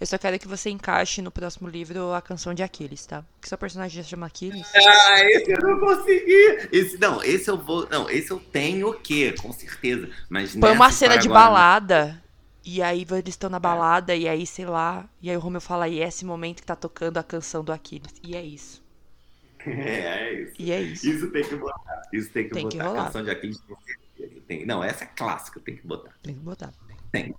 [0.00, 3.22] Eu só quero que você encaixe no próximo livro a canção de Aquiles, tá?
[3.34, 4.66] Porque seu personagem já chama Aquiles.
[4.74, 6.68] Ah, esse eu não consegui.
[6.72, 7.86] Esse, não, esse eu vou.
[7.90, 9.34] Não, esse eu tenho o quê?
[9.38, 10.08] Com certeza.
[10.30, 12.22] Mas Põe uma cena de agora- balada.
[12.64, 15.04] E aí eles estão na balada, e aí, sei lá.
[15.22, 17.70] E aí o Romeu fala, e é esse momento que tá tocando a canção do
[17.70, 18.12] Aquiles.
[18.24, 18.82] E é isso.
[19.66, 19.72] É,
[20.30, 20.54] é isso.
[20.58, 21.08] E é isso.
[21.08, 22.02] Isso tem que botar.
[22.12, 22.88] Isso tem que Tem que botar.
[22.88, 23.02] rolar.
[23.02, 24.05] a canção de Aquiles com certeza.
[24.46, 26.12] Tem- Não, essa é clássica, tem que botar.
[26.22, 26.72] Tem que botar.
[27.12, 27.34] Tem.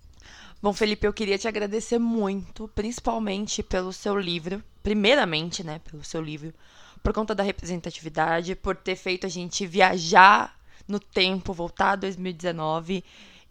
[0.61, 4.63] Bom, Felipe, eu queria te agradecer muito, principalmente pelo seu livro.
[4.81, 6.53] Primeiramente, né, pelo seu livro.
[7.03, 10.57] Por conta da representatividade, por ter feito a gente viajar
[10.87, 13.03] no tempo, voltar a 2019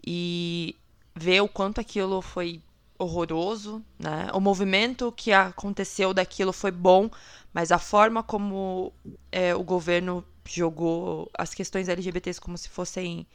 [0.05, 0.75] e
[1.15, 2.61] ver o quanto aquilo foi
[2.99, 4.29] horroroso, né?
[4.33, 7.09] O movimento que aconteceu daquilo foi bom,
[7.53, 8.91] mas a forma como
[9.31, 13.27] é, o governo jogou as questões LGBTs como se fossem,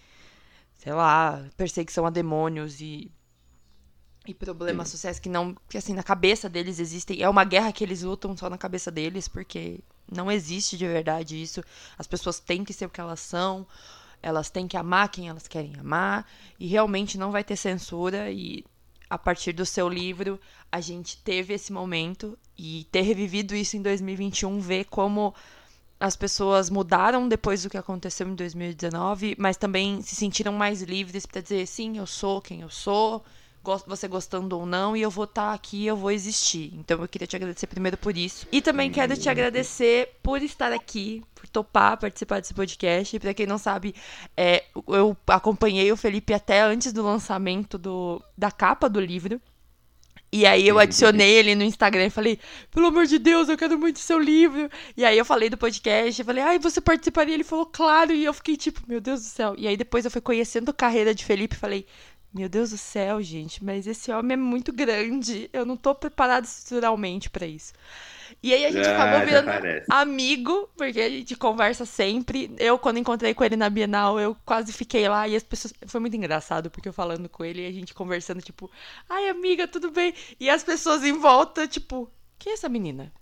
[0.75, 3.11] sei lá, perseguição a demônios e
[4.27, 4.93] e problemas Sim.
[4.93, 7.21] sociais que não, que assim, na cabeça deles existem.
[7.21, 11.41] É uma guerra que eles lutam só na cabeça deles, porque não existe de verdade
[11.41, 11.63] isso.
[11.99, 13.67] As pessoas têm que ser o que elas são,
[14.23, 16.27] elas têm que amar quem elas querem amar,
[16.59, 18.31] e realmente não vai ter censura.
[18.31, 18.65] E
[19.11, 20.41] a partir do seu livro,
[20.71, 25.35] a gente teve esse momento, e ter revivido isso em 2021, ver como
[26.03, 31.25] as pessoas mudaram depois do que aconteceu em 2019, mas também se sentiram mais livres
[31.25, 33.25] para dizer sim, eu sou quem eu sou
[33.87, 36.73] você gostando ou não, e eu vou estar tá aqui, eu vou existir.
[36.75, 38.45] Então eu queria te agradecer primeiro por isso.
[38.51, 43.21] E também quero te agradecer por estar aqui, por topar participar desse podcast.
[43.21, 43.95] Para quem não sabe,
[44.37, 49.41] é, eu acompanhei o Felipe até antes do lançamento do, da capa do livro.
[50.33, 52.39] E aí eu adicionei ele no Instagram e falei,
[52.71, 54.71] pelo amor de Deus, eu quero muito seu livro.
[54.97, 57.35] E aí eu falei do podcast, eu falei, ai, você participaria?
[57.35, 58.13] Ele falou, claro.
[58.13, 59.55] E eu fiquei tipo, meu Deus do céu.
[59.59, 61.87] E aí depois eu fui conhecendo a carreira de Felipe e falei,
[62.35, 65.51] meu Deus do céu, gente, mas esse homem é muito grande.
[65.53, 67.73] Eu não tô preparado estruturalmente para isso.
[68.43, 69.51] E aí a gente ah, acabou virando
[69.91, 72.51] amigo, porque a gente conversa sempre.
[72.59, 75.75] Eu, quando encontrei com ele na Bienal, eu quase fiquei lá e as pessoas.
[75.87, 78.71] Foi muito engraçado, porque eu falando com ele e a gente conversando, tipo,
[79.09, 80.15] ai, amiga, tudo bem?
[80.41, 83.13] E as pessoas em volta, tipo, quem é essa menina?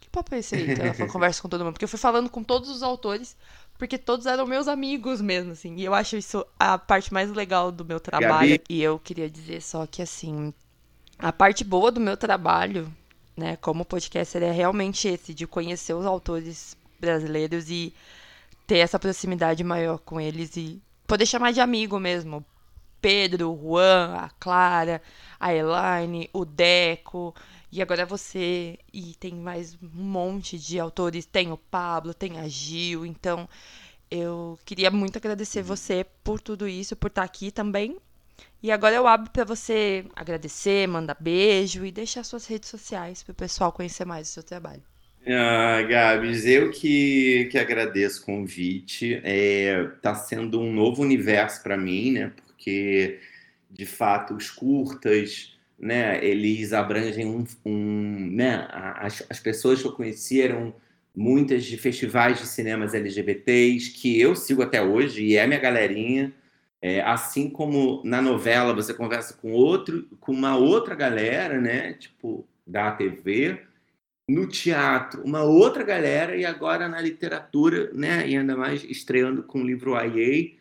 [0.00, 0.70] Que papo é esse aí?
[0.70, 1.72] Então, ela conversa com todo mundo.
[1.72, 3.36] Porque eu fui falando com todos os autores
[3.78, 5.74] porque todos eram meus amigos mesmo, assim.
[5.76, 8.50] E eu acho isso a parte mais legal do meu trabalho.
[8.50, 8.62] Gabi.
[8.68, 10.52] E eu queria dizer só que, assim,
[11.18, 12.92] a parte boa do meu trabalho,
[13.36, 17.92] né, como podcaster, é realmente esse, de conhecer os autores brasileiros e
[18.66, 22.44] ter essa proximidade maior com eles e poder chamar de amigo mesmo.
[23.00, 25.02] Pedro, o Juan, a Clara,
[25.38, 27.34] a Elaine, o Deco,
[27.72, 32.38] e agora é você, e tem mais um monte de autores, tem o Pablo, tem
[32.38, 33.48] a Gil, então
[34.10, 37.96] eu queria muito agradecer você por tudo isso, por estar aqui também.
[38.62, 43.32] E agora eu abro para você agradecer, mandar beijo e deixar suas redes sociais para
[43.32, 44.82] o pessoal conhecer mais o seu trabalho.
[45.26, 49.18] Ah, Gabs, eu que, que agradeço o convite.
[49.24, 52.32] É, tá sendo um novo universo para mim, né?
[52.36, 53.18] Porque,
[53.70, 59.92] de fato, os curtas, né, eles abrangem um, um né, as, as pessoas que eu
[59.92, 60.72] conheci eram
[61.14, 66.32] muitas de festivais de cinemas LGBTs que eu sigo até hoje e é minha galerinha.
[66.80, 72.44] É, assim como na novela você conversa com outro, com uma outra galera, né, tipo
[72.66, 73.60] da TV,
[74.28, 79.60] no teatro uma outra galera e agora na literatura, né, e ainda mais estreando com
[79.62, 80.52] o livro IA,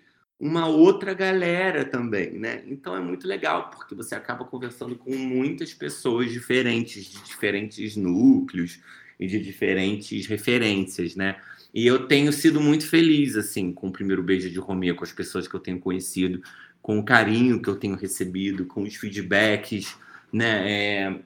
[0.42, 2.64] uma outra galera também, né?
[2.66, 8.80] Então é muito legal, porque você acaba conversando com muitas pessoas diferentes, de diferentes núcleos
[9.20, 11.40] e de diferentes referências, né?
[11.72, 15.12] E eu tenho sido muito feliz, assim, com o primeiro beijo de Romeu, com as
[15.12, 16.42] pessoas que eu tenho conhecido,
[16.82, 19.96] com o carinho que eu tenho recebido, com os feedbacks,
[20.34, 20.72] né?
[20.72, 21.20] É...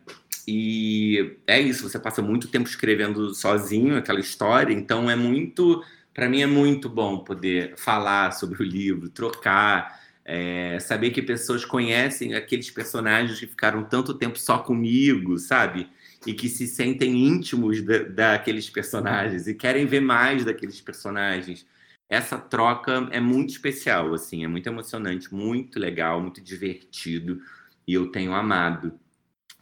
[0.46, 5.82] E é isso, você passa muito tempo escrevendo sozinho aquela história, então é muito
[6.16, 11.66] para mim é muito bom poder falar sobre o livro, trocar, é, saber que pessoas
[11.66, 15.90] conhecem aqueles personagens que ficaram tanto tempo só comigo, sabe?
[16.26, 21.68] E que se sentem íntimos da, daqueles personagens e querem ver mais daqueles personagens.
[22.10, 27.42] Essa troca é muito especial, assim, é muito emocionante, muito legal, muito divertido
[27.86, 28.94] e eu tenho amado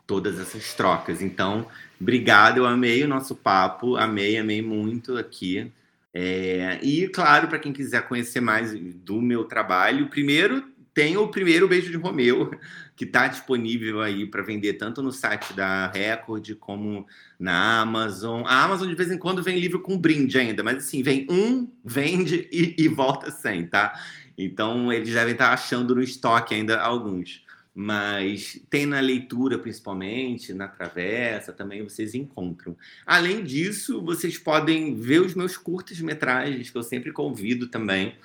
[0.05, 1.19] todas essas trocas.
[1.19, 1.65] Então,
[1.99, 5.71] obrigado, eu amei o nosso papo, amei, amei muito aqui.
[6.13, 11.67] É, e, claro, para quem quiser conhecer mais do meu trabalho, primeiro tem o primeiro
[11.67, 12.51] Beijo de Romeu,
[12.95, 17.07] que está disponível aí para vender tanto no site da Record como
[17.39, 18.43] na Amazon.
[18.45, 21.67] A Amazon de vez em quando vem livro com brinde ainda, mas assim, vem um,
[21.83, 23.99] vende e, e volta sem, tá?
[24.37, 27.42] Então eles devem estar tá achando no estoque ainda alguns
[27.73, 32.77] mas tem na leitura principalmente, na travessa também vocês encontram.
[33.05, 38.15] Além disso, vocês podem ver os meus curtas-metragens, que eu sempre convido também.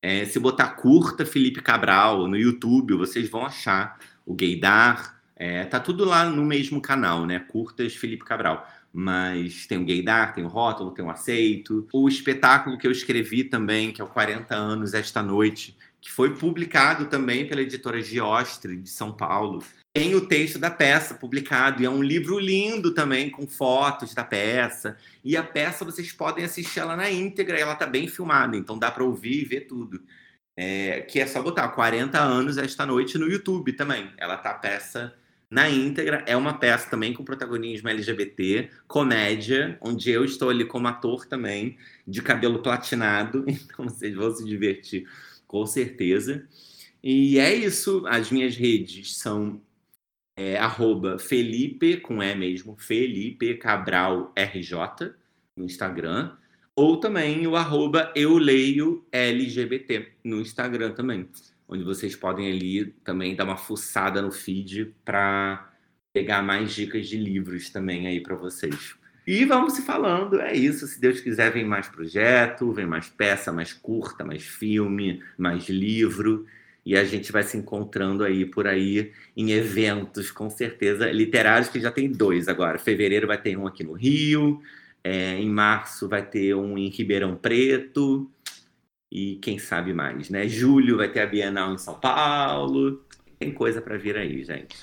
[0.00, 5.20] É, se botar curta Felipe Cabral no YouTube, vocês vão achar o Gaydar.
[5.34, 7.40] É, tá tudo lá no mesmo canal, né?
[7.40, 8.68] Curtas Felipe Cabral.
[8.92, 11.88] Mas tem o Gaydar, tem o Rótulo, tem o Aceito.
[11.92, 16.34] O espetáculo que eu escrevi também, que é o 40 anos esta noite, que foi
[16.34, 19.62] publicado também pela editora Giostre, de São Paulo.
[19.94, 24.24] Tem o texto da peça publicado, e é um livro lindo também, com fotos da
[24.24, 24.96] peça.
[25.24, 28.90] E a peça vocês podem assistir ela na íntegra, ela está bem filmada, então dá
[28.90, 30.02] para ouvir e ver tudo.
[30.56, 34.10] É, que é só botar 40 anos esta noite no YouTube também.
[34.18, 35.14] Ela tá peça
[35.48, 36.24] na íntegra.
[36.26, 41.78] É uma peça também com protagonismo LGBT, comédia, onde eu estou ali como ator também,
[42.06, 43.44] de cabelo platinado.
[43.48, 45.06] Então vocês vão se divertir
[45.52, 46.48] com certeza.
[47.04, 48.02] E é isso.
[48.06, 49.60] As minhas redes são
[50.34, 50.56] é,
[51.18, 55.12] Felipe, com mesmo, Felipe Cabral RJ,
[55.54, 56.34] no Instagram.
[56.74, 61.28] Ou também o arroba Eu Leio LGBT no Instagram também
[61.68, 65.72] onde vocês podem ali também dar uma fuçada no feed para
[66.12, 68.94] pegar mais dicas de livros também aí para vocês.
[69.26, 70.86] E vamos se falando, é isso.
[70.86, 76.46] Se Deus quiser, vem mais projeto, vem mais peça, mais curta, mais filme, mais livro.
[76.84, 81.80] E a gente vai se encontrando aí por aí em eventos, com certeza, literários, que
[81.80, 82.78] já tem dois agora.
[82.78, 84.60] Fevereiro vai ter um aqui no Rio,
[85.04, 88.28] é, em março vai ter um em Ribeirão Preto,
[89.10, 90.48] e quem sabe mais, né?
[90.48, 93.04] Julho vai ter a Bienal em São Paulo.
[93.38, 94.76] Tem coisa para vir aí, gente.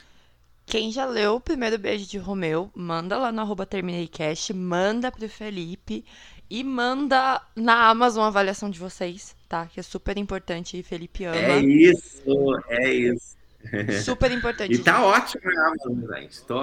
[0.70, 5.28] Quem já leu o primeiro beijo de Romeu, manda lá no arroba TermineiCast, manda pro
[5.28, 6.06] Felipe
[6.48, 9.66] e manda na Amazon a avaliação de vocês, tá?
[9.66, 11.36] Que é super importante e Felipe ama.
[11.36, 13.36] É isso, é isso.
[14.06, 14.72] Super importante.
[14.72, 16.42] e tá ótimo na Amazon, gente.
[16.44, 16.62] Tô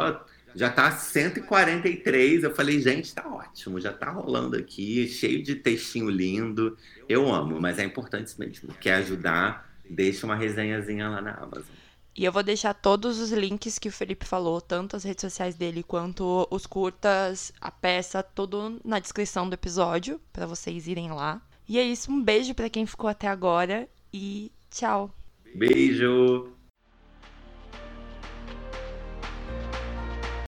[0.54, 2.44] já tá 143.
[2.44, 6.78] Eu falei, gente, tá ótimo, já tá rolando aqui, cheio de textinho lindo.
[7.09, 8.72] Eu amo, mas é importante mesmo.
[8.80, 9.68] Quer ajudar?
[9.90, 11.76] Deixa uma resenhazinha lá na Amazon.
[12.17, 15.55] E eu vou deixar todos os links que o Felipe falou, tanto as redes sociais
[15.55, 21.43] dele quanto os curtas, a peça, tudo na descrição do episódio, para vocês irem lá.
[21.69, 25.14] E é isso, um beijo para quem ficou até agora e tchau.
[25.55, 26.55] Beijo!